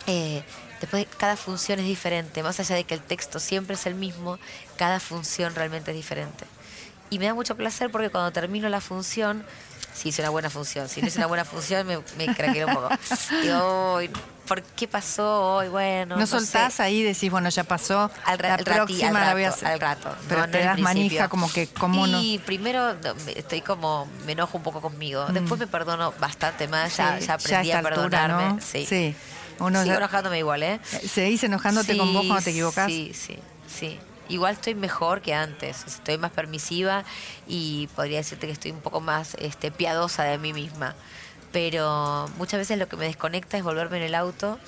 eh, 0.06 0.44
después 0.84 1.06
cada 1.18 1.36
función 1.36 1.78
es 1.80 1.86
diferente, 1.86 2.42
más 2.42 2.60
allá 2.60 2.76
de 2.76 2.84
que 2.84 2.94
el 2.94 3.00
texto 3.00 3.40
siempre 3.40 3.74
es 3.74 3.86
el 3.86 3.94
mismo, 3.94 4.38
cada 4.76 5.00
función 5.00 5.54
realmente 5.54 5.90
es 5.90 5.96
diferente. 5.96 6.44
Y 7.10 7.18
me 7.18 7.26
da 7.26 7.34
mucho 7.34 7.56
placer 7.56 7.90
porque 7.90 8.10
cuando 8.10 8.32
termino 8.32 8.68
la 8.68 8.80
función, 8.80 9.44
si 9.94 10.08
hice 10.08 10.22
una 10.22 10.30
buena 10.30 10.50
función, 10.50 10.88
si 10.88 11.00
no 11.00 11.06
hice 11.08 11.18
una 11.18 11.26
buena 11.28 11.44
función 11.44 11.86
me, 11.86 11.98
me 12.16 12.34
craqueo 12.34 12.66
un 12.66 12.74
poco. 12.74 12.88
Digo, 13.42 13.94
"Uy, 13.96 14.10
¿por 14.48 14.62
qué 14.62 14.88
pasó 14.88 15.54
hoy? 15.56 15.68
Bueno, 15.68 16.16
¿No, 16.16 16.22
no 16.22 16.26
soltás 16.26 16.74
sé". 16.74 16.82
ahí 16.82 17.00
y 17.00 17.02
decís, 17.04 17.30
bueno, 17.30 17.48
ya 17.50 17.62
pasó, 17.62 18.10
Al, 18.24 18.38
la 18.42 18.54
al 18.54 18.64
próxima 18.64 19.20
al 19.20 19.26
la 19.26 19.32
voy 19.34 19.44
a 19.44 19.50
rato, 19.50 19.56
hacer? 19.56 19.68
al 19.68 19.80
rato. 19.80 20.16
Pero 20.28 20.40
no, 20.40 20.48
te 20.50 20.64
das 20.64 20.78
manija 20.80 21.28
como 21.28 21.52
que, 21.52 21.68
¿cómo 21.68 22.06
no? 22.08 22.20
Y 22.20 22.38
primero 22.40 22.94
no, 22.94 23.14
me- 23.26 23.38
estoy 23.38 23.60
como, 23.60 24.08
me 24.26 24.32
enojo 24.32 24.56
un 24.58 24.64
poco 24.64 24.80
conmigo. 24.80 25.24
Después 25.26 25.60
me 25.60 25.66
perdono 25.68 26.12
bastante 26.18 26.66
más, 26.66 26.96
ya, 26.96 27.12
Mm. 27.20 27.30
Aprendí 27.30 27.70
a 27.70 27.76
a, 27.76 27.78
esta 27.78 27.78
altura, 27.78 27.90
perdonarme. 28.26 28.60
Sí. 28.62 28.86
Sí. 28.86 29.14
Uno 29.58 29.82
Sigo 29.82 29.96
enojándome 29.96 30.38
igual, 30.38 30.62
¿eh? 30.62 30.80
¿Seguís 30.84 31.44
enojándote 31.44 31.96
con 31.96 32.12
vos 32.12 32.26
cuando 32.26 32.44
te 32.44 32.50
equivocás? 32.50 32.86
Sí, 32.86 33.12
sí, 33.14 33.38
sí. 33.66 33.98
Igual 34.28 34.54
estoy 34.54 34.74
mejor 34.74 35.20
que 35.20 35.34
antes, 35.34 35.84
estoy 35.86 36.16
más 36.16 36.30
permisiva 36.30 37.04
y 37.46 37.88
podría 37.94 38.18
decirte 38.18 38.46
que 38.46 38.52
estoy 38.52 38.70
un 38.70 38.80
poco 38.80 39.00
más 39.00 39.34
este, 39.38 39.70
piadosa 39.70 40.24
de 40.24 40.38
mí 40.38 40.52
misma. 40.52 40.94
Pero 41.52 42.28
muchas 42.38 42.58
veces 42.58 42.78
lo 42.78 42.88
que 42.88 42.96
me 42.96 43.04
desconecta 43.04 43.56
es 43.58 43.62
volverme 43.62 43.98
en 43.98 44.04
el 44.04 44.14
auto 44.14 44.58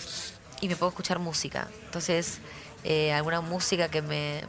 y 0.61 0.69
me 0.69 0.77
puedo 0.77 0.91
escuchar 0.91 1.19
música. 1.19 1.69
Entonces, 1.87 2.39
eh, 2.85 3.13
alguna 3.13 3.41
música 3.41 3.89
que 3.89 4.03
me, 4.03 4.43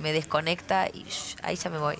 me, 0.00 0.12
desconecta 0.12 0.88
y 0.92 1.04
shh, 1.04 1.36
ahí 1.42 1.56
ya 1.56 1.70
me 1.70 1.78
voy. 1.78 1.96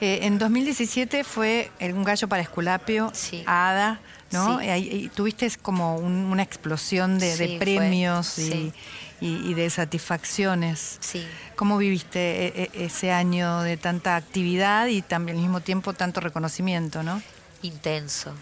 Eh, 0.00 0.20
en 0.22 0.38
2017 0.38 1.24
fue 1.24 1.70
un 1.80 2.04
gallo 2.04 2.28
para 2.28 2.42
Esculapio, 2.42 3.10
Sí. 3.14 3.42
Ada, 3.46 4.00
¿no? 4.30 4.58
Sí. 4.60 4.66
Y, 4.66 4.68
ahí- 4.68 4.88
y 5.04 5.08
tuviste 5.08 5.50
como 5.62 5.96
un- 5.96 6.26
una 6.32 6.42
explosión 6.42 7.18
de, 7.18 7.36
de 7.36 7.46
Sí, 7.46 7.56
fue. 7.56 7.58
premios 7.58 8.38
y, 8.38 8.50
Sí. 8.50 8.72
y- 9.20 9.50
y 9.50 9.54
de 9.54 9.68
satisfacciones. 9.70 10.98
Sí. 11.00 11.26
¿Cómo 11.56 11.78
viviste 11.78 12.46
e- 12.46 12.70
e- 12.74 12.84
ese 12.86 13.10
año 13.12 13.60
de 13.62 13.76
tanta 13.76 14.16
actividad 14.16 14.86
y 14.88 15.02
también 15.02 15.36
al 15.38 15.42
mismo 15.42 15.60
tiempo 15.60 15.92
tanto 15.94 16.20
reconocimiento, 16.20 17.02
no? 17.02 17.22
intenso, 17.62 18.32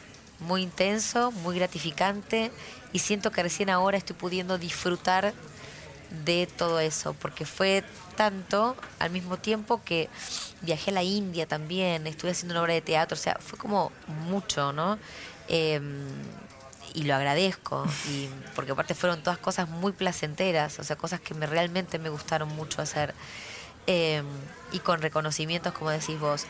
muy 0.41 0.61
intenso, 0.63 1.33
muy 1.33 1.57
gratificante 1.57 2.51
y 2.93 2.99
siento 2.99 3.31
que 3.31 3.43
recién 3.43 3.71
ahora 3.71 3.97
estoy 3.97 4.15
pudiendo 4.15 4.59
disfrutar 4.59 5.33
de 6.27 6.47
todo 6.47 6.81
eso, 6.81 7.15
porque 7.15 7.47
fue 7.47 7.83
tanto 8.17 8.77
al 8.99 9.11
mismo 9.11 9.39
tiempo 9.39 9.83
que 9.83 10.09
viajé 10.61 10.91
a 10.91 10.95
la 10.95 11.03
India 11.03 11.47
también, 11.47 12.07
estuve 12.07 12.33
haciendo 12.33 12.53
una 12.53 12.63
obra 12.63 12.75
de 12.75 12.83
teatro, 12.83 13.15
o 13.15 13.19
sea, 13.19 13.39
fue 13.41 13.59
como 13.59 13.91
mucho, 14.29 14.73
¿no? 14.75 14.99
Eh, 15.49 15.81
y 16.97 17.03
lo 17.03 17.15
agradezco, 17.15 17.85
y 18.09 18.31
porque 18.55 18.73
aparte 18.73 18.95
fueron 18.95 19.23
todas 19.23 19.39
cosas 19.39 19.69
muy 19.69 19.93
placenteras, 19.93 20.79
o 20.79 20.85
sea, 20.85 20.97
cosas 20.97 21.21
que 21.21 21.35
me, 21.35 21.45
realmente 21.47 21.99
me 21.99 22.09
gustaron 22.09 22.49
mucho 22.49 22.81
hacer. 22.81 23.15
Eh, 23.87 24.23
y 24.73 24.79
con 24.79 25.03
reconocimientos, 25.03 25.75
como 25.75 25.91
decís 25.91 26.19
vos. 26.19 26.47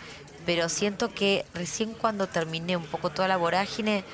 Pero 0.46 0.68
siento 0.68 1.12
que 1.12 1.44
recién 1.52 1.94
cuando 1.94 2.28
terminé 2.28 2.76
un 2.76 2.86
poco 2.86 3.10
toda 3.10 3.26
la 3.26 3.36
vorágine, 3.36 4.04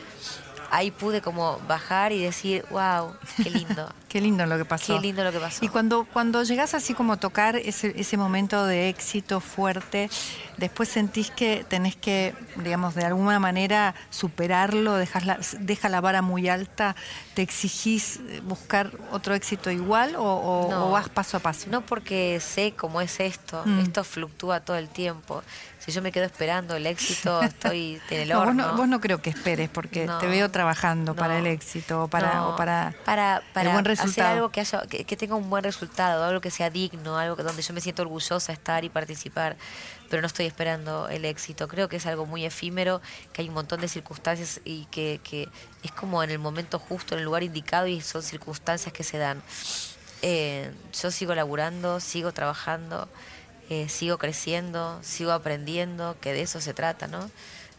ahí 0.70 0.90
pude 0.90 1.20
como 1.20 1.58
bajar 1.68 2.12
y 2.12 2.22
decir, 2.22 2.64
wow, 2.70 3.14
qué 3.42 3.50
lindo. 3.50 3.92
Qué 4.12 4.20
lindo 4.20 4.44
lo 4.44 4.58
que 4.58 4.66
pasó. 4.66 4.94
Qué 4.94 5.00
lindo 5.00 5.24
lo 5.24 5.32
que 5.32 5.38
pasó. 5.38 5.64
Y 5.64 5.68
cuando, 5.68 6.04
cuando 6.04 6.42
llegás 6.42 6.74
así 6.74 6.92
como 6.92 7.14
a 7.14 7.16
tocar 7.16 7.56
ese, 7.56 7.94
ese 7.98 8.18
momento 8.18 8.66
de 8.66 8.90
éxito 8.90 9.40
fuerte, 9.40 10.10
después 10.58 10.90
sentís 10.90 11.30
que 11.30 11.64
tenés 11.66 11.96
que, 11.96 12.34
digamos, 12.56 12.94
de 12.94 13.06
alguna 13.06 13.38
manera 13.38 13.94
superarlo, 14.10 14.96
dejas 14.96 15.24
la, 15.24 15.38
deja 15.60 15.88
la 15.88 16.02
vara 16.02 16.20
muy 16.20 16.50
alta, 16.50 16.94
¿te 17.32 17.40
exigís 17.40 18.20
buscar 18.42 18.90
otro 19.12 19.34
éxito 19.34 19.70
igual 19.70 20.14
o, 20.16 20.22
o- 20.24 20.70
No. 20.70 20.88
o 20.88 20.90
vas 20.90 21.08
paso 21.08 21.38
a 21.38 21.40
paso? 21.40 21.68
No 21.70 21.80
porque 21.80 22.38
sé 22.40 22.74
cómo 22.76 23.00
es 23.00 23.18
esto, 23.18 23.62
Mm. 23.64 23.78
esto 23.80 24.04
fluctúa 24.04 24.60
todo 24.60 24.76
el 24.76 24.88
tiempo. 24.90 25.42
Si 25.78 25.90
yo 25.90 26.00
me 26.02 26.12
quedo 26.12 26.24
esperando 26.26 26.76
el 26.76 26.86
éxito, 26.86 27.40
estoy 27.42 28.00
en 28.10 28.20
el 28.20 28.28
No, 28.28 28.38
vos, 28.40 28.48
horno. 28.48 28.66
no, 28.68 28.76
vos 28.76 28.88
no 28.88 29.00
creo 29.00 29.22
que 29.22 29.30
esperes, 29.30 29.70
porque 29.70 30.04
No. 30.06 30.18
te 30.18 30.26
veo 30.26 30.50
trabajando 30.50 31.14
para 31.16 31.38
el 31.38 31.46
éxito 31.46 32.04
o 32.04 32.08
para, 32.08 32.46
o 32.46 32.56
para, 32.56 32.94
para, 33.04 33.42
para 33.54 33.68
el 33.70 33.72
buen 33.72 33.84
hacer 34.04 34.24
algo 34.24 34.50
que, 34.50 34.60
haya, 34.60 34.82
que, 34.82 35.04
que 35.04 35.16
tenga 35.16 35.34
un 35.34 35.48
buen 35.50 35.64
resultado, 35.64 36.24
algo 36.24 36.40
que 36.40 36.50
sea 36.50 36.70
digno, 36.70 37.16
algo 37.18 37.36
que, 37.36 37.42
donde 37.42 37.62
yo 37.62 37.72
me 37.74 37.80
siento 37.80 38.02
orgullosa 38.02 38.48
de 38.52 38.54
estar 38.54 38.84
y 38.84 38.88
participar, 38.88 39.56
pero 40.10 40.20
no 40.22 40.26
estoy 40.26 40.46
esperando 40.46 41.08
el 41.08 41.24
éxito. 41.24 41.68
Creo 41.68 41.88
que 41.88 41.96
es 41.96 42.06
algo 42.06 42.26
muy 42.26 42.44
efímero, 42.44 43.00
que 43.32 43.42
hay 43.42 43.48
un 43.48 43.54
montón 43.54 43.80
de 43.80 43.88
circunstancias 43.88 44.60
y 44.64 44.84
que, 44.86 45.20
que 45.24 45.48
es 45.82 45.92
como 45.92 46.22
en 46.22 46.30
el 46.30 46.38
momento 46.38 46.78
justo, 46.78 47.14
en 47.14 47.20
el 47.20 47.24
lugar 47.24 47.42
indicado 47.42 47.86
y 47.86 48.00
son 48.00 48.22
circunstancias 48.22 48.92
que 48.92 49.04
se 49.04 49.18
dan. 49.18 49.42
Eh, 50.22 50.70
yo 51.00 51.10
sigo 51.10 51.34
laburando, 51.34 51.98
sigo 52.00 52.32
trabajando, 52.32 53.08
eh, 53.70 53.88
sigo 53.88 54.18
creciendo, 54.18 54.98
sigo 55.02 55.32
aprendiendo, 55.32 56.16
que 56.20 56.32
de 56.32 56.42
eso 56.42 56.60
se 56.60 56.74
trata, 56.74 57.08
¿no? 57.08 57.30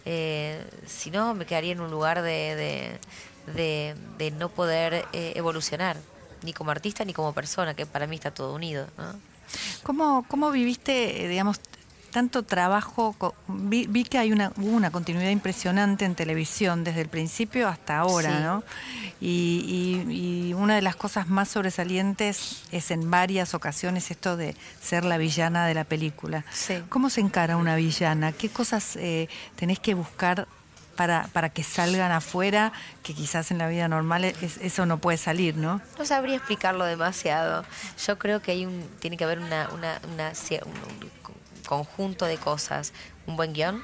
Eh, 0.05 0.61
si 0.85 1.11
no, 1.11 1.33
me 1.33 1.45
quedaría 1.45 1.71
en 1.71 1.79
un 1.79 1.89
lugar 1.89 2.21
de, 2.21 2.99
de, 3.47 3.53
de- 3.53 3.95
de 4.17 4.31
no 4.31 4.49
poder 4.49 5.05
eh, 5.13 5.33
evolucionar, 5.35 5.95
ni 6.43 6.53
como 6.53 6.71
artista 6.71 7.03
ni 7.05 7.13
como 7.13 7.33
persona, 7.33 7.73
que 7.73 7.85
para 7.85 8.07
mí 8.07 8.15
está 8.15 8.31
todo 8.31 8.53
unido, 8.55 8.87
¿no? 8.97 9.05
¿Cómo, 9.83 10.25
cómo 10.27 10.49
viviste, 10.51 11.25
eh, 11.25 11.27
digamos, 11.27 11.59
tanto 12.11 12.43
trabajo? 12.43 13.15
Vi, 13.47 13.87
vi 13.87 14.03
que 14.03 14.17
hay 14.17 14.31
una, 14.31 14.51
hubo 14.57 14.69
una 14.75 14.91
continuidad 14.91 15.29
impresionante 15.31 16.05
en 16.05 16.15
televisión 16.15 16.83
desde 16.83 17.01
el 17.01 17.07
principio 17.09 17.67
hasta 17.67 17.97
ahora, 17.99 18.29
Sí. 18.37 18.43
¿no? 18.43 18.63
Y, 19.21 20.05
y- 20.09 20.49
y 20.49 20.53
una 20.53 20.75
de 20.75 20.81
las 20.81 20.95
cosas 20.95 21.27
más 21.27 21.49
sobresalientes 21.49 22.63
es 22.71 22.91
en 22.91 23.09
varias 23.09 23.53
ocasiones 23.53 24.11
esto 24.11 24.37
de 24.37 24.55
ser 24.81 25.05
la 25.05 25.17
villana 25.17 25.65
de 25.67 25.73
la 25.73 25.83
película. 25.85 26.45
Sí. 26.51 26.75
¿Cómo 26.89 27.09
se 27.09 27.21
encara 27.21 27.57
una 27.57 27.75
villana? 27.75 28.31
¿Qué 28.31 28.49
cosas 28.49 28.95
eh, 28.95 29.27
tenés 29.55 29.79
que 29.79 29.93
buscar 29.93 30.47
para, 30.95 31.27
para 31.33 31.49
que 31.49 31.63
salgan 31.63 32.11
afuera? 32.11 32.71
Que 33.03 33.13
quizás 33.13 33.51
en 33.51 33.57
la 33.57 33.67
vida 33.67 33.87
normal 33.87 34.23
es- 34.25 34.57
eso 34.57 34.85
no 34.85 34.97
puede 34.99 35.17
salir, 35.17 35.55
¿no? 35.57 35.81
No 35.97 36.05
sabría 36.05 36.35
explicarlo 36.37 36.85
demasiado. 36.85 37.65
Yo 38.05 38.17
creo 38.19 38.41
que 38.41 38.51
hay 38.51 38.65
un, 38.65 38.87
tiene 38.99 39.17
que 39.17 39.23
haber 39.23 39.39
una, 39.39 39.69
una, 39.73 39.99
una 40.13 40.31
un, 40.65 40.71
un 41.03 41.11
conjunto 41.65 42.25
de 42.25 42.37
cosas. 42.37 42.93
Un 43.25 43.35
buen 43.37 43.53
guion, 43.53 43.83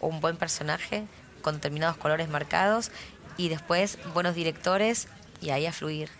un 0.00 0.20
buen 0.20 0.36
personaje 0.36 1.04
con 1.42 1.54
determinados 1.56 1.96
colores 1.96 2.28
marcados 2.28 2.90
y 3.36 3.48
después 3.48 3.98
buenos 4.14 4.34
directores 4.34 5.08
y 5.40 5.50
ahí 5.50 5.66
a 5.66 5.72
fluir. 5.72 6.10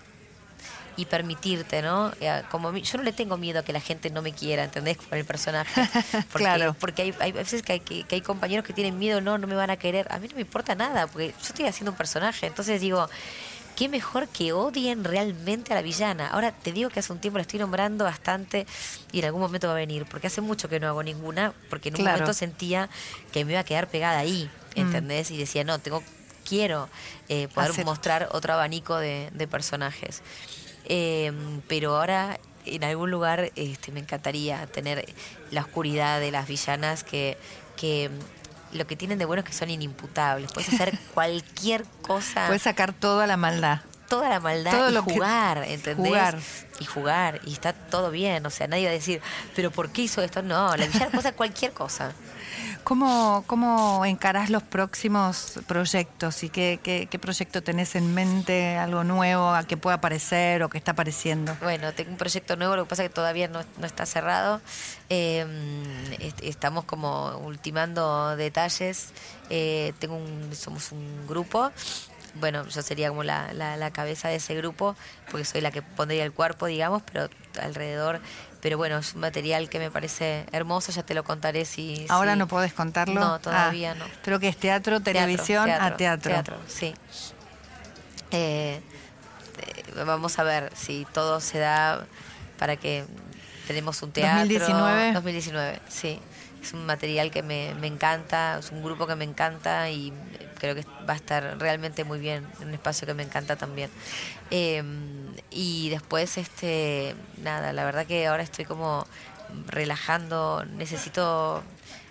Y 0.97 1.07
permitirte, 1.07 1.83
¿no? 1.83 2.13
Eh, 2.21 2.43
Como 2.51 2.73
yo 2.73 2.99
no 2.99 3.03
le 3.05 3.13
tengo 3.13 3.37
miedo 3.37 3.59
a 3.61 3.63
que 3.65 3.73
la 3.73 3.81
gente 3.81 4.11
no 4.11 4.23
me 4.23 4.33
quiera, 4.33 4.63
¿entendés? 4.65 4.97
Por 4.97 5.19
el 5.19 5.25
personaje. 5.25 5.83
Porque, 6.33 6.39
Claro. 6.45 6.77
Porque 6.79 7.03
hay, 7.03 7.15
hay 7.21 7.33
veces 7.33 7.63
que 7.63 7.73
hay, 7.73 7.81
que, 7.81 8.05
que 8.05 8.15
hay 8.15 8.21
compañeros 8.21 8.65
que 8.65 8.73
tienen 8.73 8.99
miedo, 8.99 9.21
no, 9.21 9.37
no 9.39 9.47
me 9.49 9.57
van 9.57 9.71
a 9.71 9.77
querer. 9.77 10.07
A 10.13 10.19
mí 10.19 10.29
no 10.29 10.37
me 10.37 10.43
importa 10.43 10.75
nada, 10.77 11.07
porque 11.09 11.29
yo 11.31 11.47
estoy 11.49 11.67
haciendo 11.67 11.91
un 11.91 11.97
personaje. 11.97 12.47
Entonces 12.47 12.81
digo, 12.81 13.09
qué 13.75 13.89
mejor 13.89 14.29
que 14.29 14.53
odien 14.53 15.03
realmente 15.03 15.73
a 15.73 15.75
la 15.77 15.83
villana. 15.83 16.29
Ahora 16.29 16.53
te 16.53 16.71
digo 16.71 16.91
que 16.91 17.01
hace 17.01 17.13
un 17.13 17.19
tiempo 17.19 17.39
la 17.39 17.43
estoy 17.43 17.59
nombrando 17.59 18.05
bastante 18.05 18.65
y 19.11 19.19
en 19.19 19.25
algún 19.25 19.41
momento 19.41 19.67
va 19.67 19.73
a 19.73 19.77
venir, 19.77 20.07
porque 20.09 20.29
hace 20.29 20.41
mucho 20.41 20.69
que 20.69 20.79
no 20.79 20.87
hago 20.87 21.03
ninguna, 21.03 21.53
porque 21.71 21.89
en 21.89 21.97
un 21.97 22.03
Claro. 22.03 22.19
momento 22.19 22.35
sentía 22.35 22.89
que 23.33 23.45
me 23.45 23.51
iba 23.51 23.61
a 23.63 23.65
quedar 23.65 23.89
pegada 23.89 24.19
ahí, 24.19 24.49
¿entendés? 24.77 25.33
Y 25.33 25.37
decía, 25.39 25.65
no, 25.65 25.81
tengo, 25.81 26.05
quiero 26.49 26.89
eh, 27.29 27.49
poder 27.49 27.73
Hacer- 27.73 27.85
mostrar 27.85 28.29
otro 28.31 28.53
abanico 28.55 28.97
de, 28.97 29.29
de 29.33 29.49
personajes. 29.49 30.23
Eh, 30.87 31.33
pero 31.69 31.97
ahora 31.97 32.39
en 32.67 32.85
algún 32.85 33.11
lugar 33.11 33.51
este, 33.57 33.93
me 33.93 34.01
encantaría 34.01 34.67
tener 34.67 35.05
la 35.51 35.61
oscuridad 35.63 36.21
de 36.21 36.31
las 36.31 36.47
villanas 36.49 37.05
que, 37.05 37.37
que 37.77 38.11
mm, 38.11 38.77
lo 38.79 38.87
que 38.87 38.97
tienen 38.97 39.19
de 39.19 39.25
bueno 39.25 39.41
es 39.43 39.47
que 39.49 39.53
son 39.55 39.71
inimputables. 39.71 40.51
Puedes 40.53 40.73
hacer 40.73 40.99
cualquier 41.15 41.85
cosa 42.03 42.47
Puedes 42.47 42.63
sacar 42.63 42.93
toda 42.93 43.27
la 43.27 43.37
maldad. 43.37 43.81
toda 44.09 44.29
la 44.29 44.41
maldad 44.41 44.73
Todo 44.73 44.91
y 44.91 44.93
lo 44.95 45.05
que- 45.05 45.13
jugar, 45.15 45.65
¿entendés? 45.67 46.07
jugar. 46.07 46.39
Y 46.81 46.85
jugar, 46.87 47.41
y 47.45 47.53
está 47.53 47.73
todo 47.73 48.11
bien, 48.11 48.45
o 48.47 48.51
sea, 48.51 48.67
nadie 48.67 48.85
va 48.87 48.91
a 48.91 48.95
decir, 48.95 49.21
pero 49.55 49.71
¿por 49.71 49.91
qué 49.91 50.03
hizo 50.03 50.23
esto? 50.23 50.43
No, 50.43 50.75
la 50.77 50.87
villana 50.87 51.07
puede 51.07 51.19
hacer 51.21 51.35
cualquier 51.35 51.73
cosa. 51.73 52.13
¿Cómo, 52.85 53.45
¿Cómo 53.47 54.05
encarás 54.05 54.51
los 54.51 54.63
próximos 54.63 55.59
proyectos 55.67 56.43
y 56.45 56.51
qué, 56.51 56.79
qué, 56.83 57.19
proyecto 57.19 57.63
tenés 57.63 57.95
en 57.97 58.13
mente, 58.13 58.77
algo 58.77 59.05
nuevo 59.05 59.55
que 59.67 59.79
pueda 59.79 59.97
aparecer 59.97 60.63
o 60.63 60.69
que 60.69 60.77
está 60.77 60.93
apareciendo? 60.93 61.57
Bueno, 61.63 61.95
tengo 61.95 62.11
un 62.11 62.19
proyecto 62.19 62.57
nuevo, 62.57 62.77
lo 62.77 62.85
que 62.85 62.91
pasa 62.91 63.03
es 63.05 63.09
que 63.09 63.15
todavía 63.15 63.49
no, 63.49 63.61
no 63.79 63.87
está 63.87 64.05
cerrado. 64.05 64.61
Est- 65.09 66.43
estamos 66.43 66.85
como 66.85 67.39
ultimando 67.39 68.37
detalles. 68.37 69.09
Eh, 69.49 69.95
tengo 69.99 70.17
un, 70.17 70.55
somos 70.55 70.93
un 70.93 71.27
grupo. 71.27 71.71
Bueno, 72.35 72.67
yo 72.67 72.83
sería 72.83 73.09
como 73.09 73.23
la, 73.23 73.53
la, 73.53 73.77
la 73.77 73.93
cabeza 73.93 74.29
de 74.29 74.37
ese 74.37 74.55
grupo, 74.57 74.97
porque 75.31 75.45
soy 75.45 75.61
la 75.61 75.71
que 75.71 75.83
pondría 75.83 76.25
el 76.25 76.33
cuerpo, 76.33 76.67
digamos, 76.67 77.03
pero 77.11 77.31
alrededor. 77.63 78.21
Pero 78.65 78.79
bueno, 78.79 78.97
es 78.97 79.13
un 79.15 79.21
material 79.21 79.69
que 79.69 79.79
me 79.79 79.91
parece 79.91 80.47
hermoso, 80.51 80.91
ya 80.91 81.03
te 81.03 81.13
lo 81.13 81.23
contaré 81.23 81.67
si... 81.67 82.07
Ahora 82.09 82.33
si- 82.33 82.39
no 82.39 82.49
podés 82.49 82.73
contarlo. 82.73 83.21
No, 83.21 83.39
todavía 83.39 83.91
Ah, 83.91 83.95
no. 83.95 84.07
Pero 84.25 84.41
que 84.41 84.49
es 84.49 84.57
teatro, 84.57 85.03
Teatro, 85.03 85.13
televisión 85.13 85.69
a 85.69 85.97
teatro. 85.99 86.33
Teatro, 86.33 86.57
sí. 86.67 86.95
Eh, 88.31 88.81
eh, 88.81 90.05
vamos 90.07 90.39
a 90.39 90.45
ver 90.45 90.73
si 90.75 91.07
todo 91.13 91.43
se 91.43 91.59
da 91.59 92.07
para 92.59 92.77
que 92.77 93.05
tenemos 93.67 94.03
un 94.03 94.13
teatro. 94.13 94.39
2019. 94.41 95.13
2019, 95.13 95.81
sí. 95.91 96.19
Es 96.65 96.73
un 96.73 96.87
material 96.87 97.31
que 97.31 97.43
me, 97.43 97.75
me 97.75 97.87
encanta, 97.87 98.59
es 98.59 98.71
un 98.73 98.83
grupo 98.83 99.07
que 99.07 99.15
me 99.17 99.25
encanta 99.25 99.91
y 99.91 100.13
creo 100.59 100.75
que 100.75 100.83
va 101.07 101.13
a 101.13 101.17
estar 101.17 101.59
realmente 101.59 102.05
muy 102.05 102.19
bien, 102.19 102.47
en 102.61 102.69
un 102.69 102.75
espacio 102.75 103.07
que 103.07 103.13
me 103.13 103.23
encanta 103.23 103.57
también. 103.57 103.91
Eh, 104.51 104.83
y 105.51 105.91
después, 105.91 106.39
este, 106.39 107.15
nada, 107.43 107.75
la 107.75 107.85
verdad 107.85 108.07
que 108.07 108.27
ahora 108.27 108.43
estoy 108.43 108.65
como 108.65 109.07
relajando, 109.67 110.65
necesito 110.77 111.63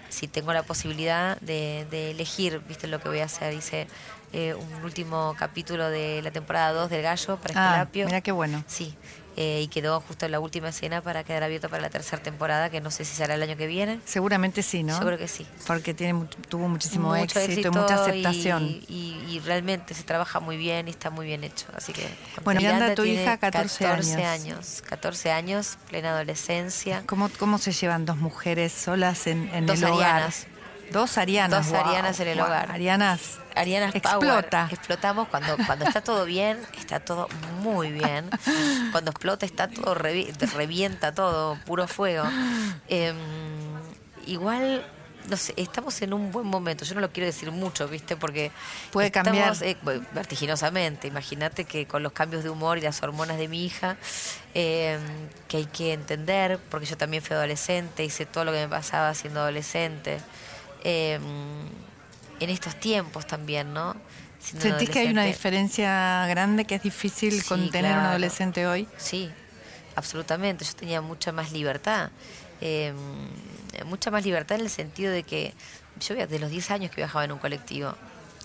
si 0.09 0.27
tengo 0.27 0.53
la 0.53 0.61
posibilidad 0.61 1.39
de, 1.41 1.87
de 1.89 2.11
elegir, 2.11 2.61
viste 2.67 2.85
lo 2.87 2.99
que 2.99 3.09
voy 3.09 3.21
a 3.21 3.25
hacer. 3.25 3.53
Hice 3.55 3.87
eh, 4.33 4.53
un 4.53 4.83
último 4.83 5.35
capítulo 5.39 5.89
de 5.89 6.21
la 6.21 6.29
temporada 6.29 6.71
2 6.73 6.91
del 6.91 7.01
Gallo 7.01 7.37
para 7.37 7.53
Ah, 7.55 7.67
Esculapio. 7.81 8.05
mira 8.05 8.21
qué 8.21 8.31
bueno. 8.31 8.63
Sí, 8.67 8.95
eh, 9.37 9.61
y 9.63 9.67
quedó 9.67 9.99
justo 10.01 10.25
en 10.25 10.31
la 10.31 10.39
última 10.39 10.69
escena 10.69 11.01
para 11.01 11.23
quedar 11.23 11.43
abierto 11.43 11.69
para 11.69 11.81
la 11.81 11.89
tercera 11.89 12.21
temporada, 12.21 12.69
que 12.69 12.81
no 12.81 12.91
sé 12.91 13.05
si 13.05 13.15
será 13.15 13.35
el 13.35 13.41
año 13.43 13.57
que 13.57 13.67
viene. 13.67 13.99
Seguramente 14.05 14.63
sí, 14.63 14.83
¿no? 14.83 14.99
Yo 14.99 15.05
creo 15.05 15.17
que 15.17 15.27
sí. 15.27 15.45
Porque 15.67 15.93
tiene, 15.93 16.25
tuvo 16.49 16.67
muchísimo 16.67 17.09
Mucho 17.15 17.39
éxito, 17.39 17.67
y 17.69 17.71
mucha 17.71 17.95
aceptación. 17.95 18.63
Y, 18.65 18.85
y- 18.87 19.25
y 19.33 19.39
realmente 19.39 19.93
se 19.93 20.03
trabaja 20.03 20.39
muy 20.39 20.57
bien 20.57 20.87
y 20.87 20.91
está 20.91 21.09
muy 21.09 21.25
bien 21.25 21.43
hecho. 21.43 21.65
Así 21.75 21.93
que. 21.93 22.07
Bueno, 22.43 22.61
Miranda 22.61 22.93
tu 22.95 23.03
hija, 23.03 23.37
14 23.37 23.85
años. 23.87 24.15
años. 24.15 24.83
14 24.87 25.31
años, 25.31 25.77
plena 25.89 26.11
adolescencia. 26.11 27.03
¿Cómo, 27.05 27.29
¿Cómo 27.39 27.57
se 27.57 27.71
llevan 27.71 28.05
dos 28.05 28.17
mujeres 28.17 28.71
solas 28.73 29.27
en, 29.27 29.49
en 29.53 29.65
Dos 29.65 29.79
el 29.81 29.85
hogar? 29.85 30.09
arianas. 30.15 30.47
Dos 30.91 31.17
arianas. 31.17 31.69
Dos 31.71 31.79
arianas 31.79 32.19
en 32.19 32.27
el 32.27 32.39
hogar. 32.39 32.71
Arianas. 32.71 33.39
Ariana 33.55 33.89
Explota. 33.89 34.49
Power. 34.67 34.73
Explotamos 34.73 35.27
cuando, 35.27 35.55
cuando 35.65 35.85
está 35.85 36.01
todo 36.01 36.25
bien, 36.25 36.59
está 36.77 36.99
todo 36.99 37.27
muy 37.61 37.91
bien. 37.91 38.29
Cuando 38.91 39.11
explota 39.11 39.45
está 39.45 39.67
todo, 39.67 39.95
revi- 39.95 40.31
revienta 40.53 41.13
todo, 41.13 41.57
puro 41.65 41.87
fuego. 41.87 42.25
Em, 42.89 43.15
igual, 44.25 44.85
no 45.29 45.37
sé, 45.37 45.53
estamos 45.57 46.01
en 46.01 46.13
un 46.13 46.31
buen 46.31 46.47
momento. 46.47 46.83
Yo 46.85 46.95
no 46.95 47.01
lo 47.01 47.11
quiero 47.11 47.27
decir 47.27 47.51
mucho, 47.51 47.87
¿viste? 47.87 48.15
Porque 48.17 48.51
Puede 48.91 49.07
estamos, 49.07 49.27
cambiar. 49.27 49.55
eh, 49.63 49.77
vertiginosamente. 50.13 51.07
Imagínate 51.07 51.65
que 51.65 51.85
con 51.87 52.01
los 52.03 52.11
cambios 52.11 52.43
de 52.43 52.49
humor 52.49 52.77
y 52.77 52.81
las 52.81 53.01
hormonas 53.03 53.37
de 53.37 53.47
mi 53.47 53.65
hija, 53.65 53.97
em, 54.53 54.99
que 55.47 55.57
hay 55.57 55.65
que 55.65 55.93
entender, 55.93 56.59
porque 56.69 56.87
yo 56.87 56.97
también 56.97 57.21
fui 57.23 57.35
adolescente, 57.35 58.03
hice 58.03 58.25
todo 58.25 58.45
lo 58.45 58.51
que 58.51 58.59
me 58.59 58.67
pasaba 58.67 59.13
siendo 59.13 59.41
adolescente. 59.41 60.19
Em, 60.83 61.21
en 62.39 62.49
estos 62.49 62.79
tiempos 62.79 63.25
también, 63.25 63.73
¿no? 63.73 63.95
Siendo 64.39 64.61
¿Sentís 64.67 64.89
que 64.89 64.99
hay 64.99 65.07
una 65.07 65.23
diferencia 65.23 66.25
grande, 66.27 66.65
que 66.65 66.75
es 66.75 66.83
difícil 66.83 67.41
Sí, 67.41 67.47
contener 67.47 67.93
a 67.93 67.99
un 67.99 68.05
adolescente 68.05 68.67
hoy? 68.67 68.87
Sí, 68.97 69.31
absolutamente. 69.95 70.65
Yo 70.65 70.73
tenía 70.73 71.01
mucha 71.01 71.31
más 71.31 71.51
libertad. 71.53 72.11
Eh, 72.59 72.93
mucha 73.85 74.11
más 74.11 74.25
libertad 74.25 74.57
en 74.59 74.65
el 74.65 74.69
sentido 74.69 75.11
de 75.11 75.23
que 75.23 75.53
yo 75.99 76.15
via- 76.15 76.27
de 76.27 76.39
los 76.39 76.49
10 76.49 76.69
años 76.71 76.91
que 76.91 76.97
viajaba 76.97 77.23
en 77.23 77.31
un 77.31 77.39
colectivo. 77.39 77.95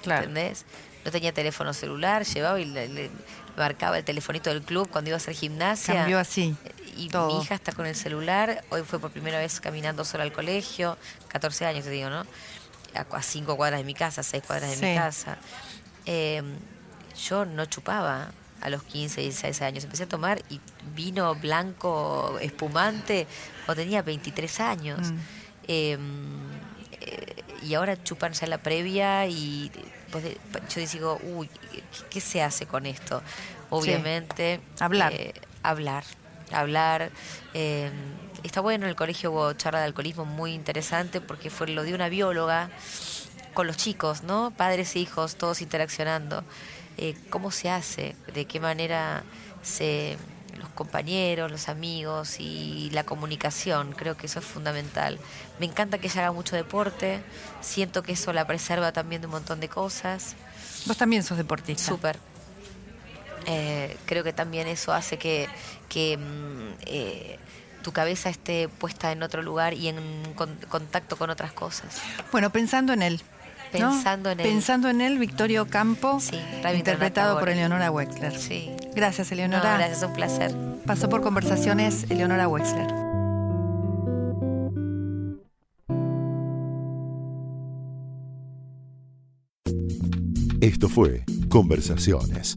Claro. 0.03 0.22
¿Entendés? 0.29 0.64
no 1.05 1.12
tenía 1.12 1.33
teléfono 1.33 1.72
celular, 1.72 2.24
llevaba 2.24 2.61
y 2.61 2.66
le, 2.66 3.11
marcaba 3.57 3.98
el 3.98 4.05
telefonito 4.05 4.51
del 4.51 4.62
club 4.62 4.88
cuando 4.90 5.09
iba 5.11 5.16
a 5.16 5.18
hacer 5.18 5.35
gimnasia. 5.35 5.94
Cambió 5.94 6.18
así. 6.18 6.55
Y 6.99 7.09
mi 7.09 7.41
hija 7.41 7.55
está 7.55 7.73
con 7.73 7.87
el 7.87 7.95
celular, 7.95 8.65
hoy 8.71 8.83
fue 8.83 8.99
por 8.99 9.13
primera 9.13 9.39
vez 9.39 9.61
caminando 9.61 10.05
sola 10.05 10.25
al 10.25 10.33
colegio, 10.33 10.99
14 11.29 11.67
años 11.67 11.85
te 11.85 11.91
digo, 11.91 12.11
¿no? 12.11 12.27
A, 12.95 13.23
cinco 13.23 13.57
cuadras 13.57 13.81
de 13.81 13.85
mi 13.85 13.95
casa, 13.95 14.23
seis 14.23 14.43
cuadras 14.45 14.79
de 14.79 14.89
mi 14.89 14.97
casa. 14.97 15.39
Eh, 16.07 16.43
yo 17.29 17.45
no 17.45 17.67
chupaba 17.67 18.33
a 18.61 18.71
los 18.71 18.83
15, 18.83 19.21
16 19.21 19.63
años. 19.63 19.85
Empecé 19.85 20.05
a 20.05 20.09
tomar 20.09 20.43
y 20.51 20.61
vino 20.95 21.35
blanco 21.35 22.39
espumante 22.41 23.27
o 23.67 23.75
tenía 23.75 24.03
23 24.03 24.61
años. 24.61 25.13
Mm. 25.13 25.19
Em, 25.69 26.01
eh, 27.01 27.45
y 27.63 27.75
ahora 27.75 28.03
chupan 28.03 28.33
ya 28.33 28.47
la 28.47 28.59
previa 28.59 29.27
y 29.27 29.71
pues, 30.11 30.25
yo 30.75 30.87
digo, 30.87 31.21
uy, 31.23 31.51
¿qué, 32.11 32.21
se 32.21 32.43
hace 32.43 32.67
con 32.67 32.87
esto? 32.87 33.23
Obviamente. 33.71 34.61
Hablar. 34.81 35.13
Eh, 35.13 35.35
hablar. 35.63 36.05
Hablar. 36.53 37.11
Em, 37.55 37.93
está 38.43 38.61
bueno, 38.61 38.85
en 38.85 38.91
el 38.91 38.97
colegio 38.97 39.33
hubo 39.33 39.53
charla 39.53 39.81
de 39.81 39.87
alcoholismo 39.87 40.25
muy 40.25 40.53
interesante 40.53 41.21
porque 41.21 41.51
fue 41.51 41.69
lo 41.69 41.83
de 41.83 41.95
una 41.95 42.09
bióloga 42.09 42.71
con 43.55 43.67
los 43.67 43.77
chicos, 43.77 44.23
¿no? 44.23 44.53
Padres 44.57 44.95
e 44.97 45.01
hijos, 45.01 45.37
todos 45.37 45.61
interaccionando. 45.61 46.45
Eh, 46.97 47.17
cómo 47.31 47.51
se 47.51 47.71
hace, 47.71 48.17
de 48.35 48.45
qué 48.45 48.61
manera 48.61 49.23
se 49.63 50.17
los 50.59 50.69
compañeros, 50.71 51.51
los 51.51 51.69
amigos 51.69 52.41
y 52.41 52.91
la 52.93 53.05
comunicación, 53.05 53.93
creo 53.93 54.17
que 54.17 54.27
eso 54.27 54.41
es 54.41 54.45
fundamental. 54.45 55.19
Me 55.59 55.67
encanta 55.67 55.99
que 55.99 56.09
ella 56.09 56.23
haga 56.23 56.33
mucho 56.33 56.57
deporte, 56.57 57.21
siento 57.61 58.03
que 58.03 58.13
eso 58.13 58.33
la 58.33 58.47
preserva 58.47 58.93
también 58.93 59.21
de 59.23 59.27
un 59.27 59.33
montón 59.33 59.61
de 59.61 59.69
cosas. 59.69 60.35
Vos 60.87 60.97
también 60.97 61.23
sos 61.23 61.39
deportista. 61.39 61.85
Súper. 61.85 62.19
Eh, 63.51 63.97
creo 64.05 64.23
que 64.23 64.35
también 64.35 64.69
eso 64.69 64.93
hace 64.93 65.17
que, 65.17 65.49
mm, 66.19 66.83
eh, 66.87 67.39
tu 67.83 67.93
cabeza 67.93 68.29
esté 68.29 68.69
puesta 68.69 69.11
en 69.11 69.23
otro 69.23 69.41
lugar 69.41 69.73
y 69.73 69.89
en 69.89 69.97
contacto 70.69 71.17
con 71.17 71.31
otras 71.31 71.53
cosas. 71.53 72.03
Bueno, 72.31 72.51
pensando 72.51 72.93
en 72.93 73.03
él, 73.03 73.23
Pensando 73.73 74.31
en 74.31 74.41
él. 74.41 74.47
Pensando 74.47 74.89
en 74.89 75.01
él, 75.01 75.19
Victorio 75.19 75.67
Campo, 75.67 76.19
interpretado 76.75 77.39
por 77.39 77.49
Eleonora 77.49 77.91
Wexler. 77.91 78.39
Sí. 78.39 78.71
Gracias, 78.95 79.31
Eleonora. 79.33 79.77
gracias, 79.77 80.03
un 80.03 80.13
placer. 80.15 80.55
Pasó 80.87 81.09
por 81.09 81.21
conversaciones 81.21 82.05
Eleonora 82.11 82.49
Wexler. 82.49 82.87
Esto 90.61 90.89
fue 90.89 91.25
Conversaciones, 91.49 92.57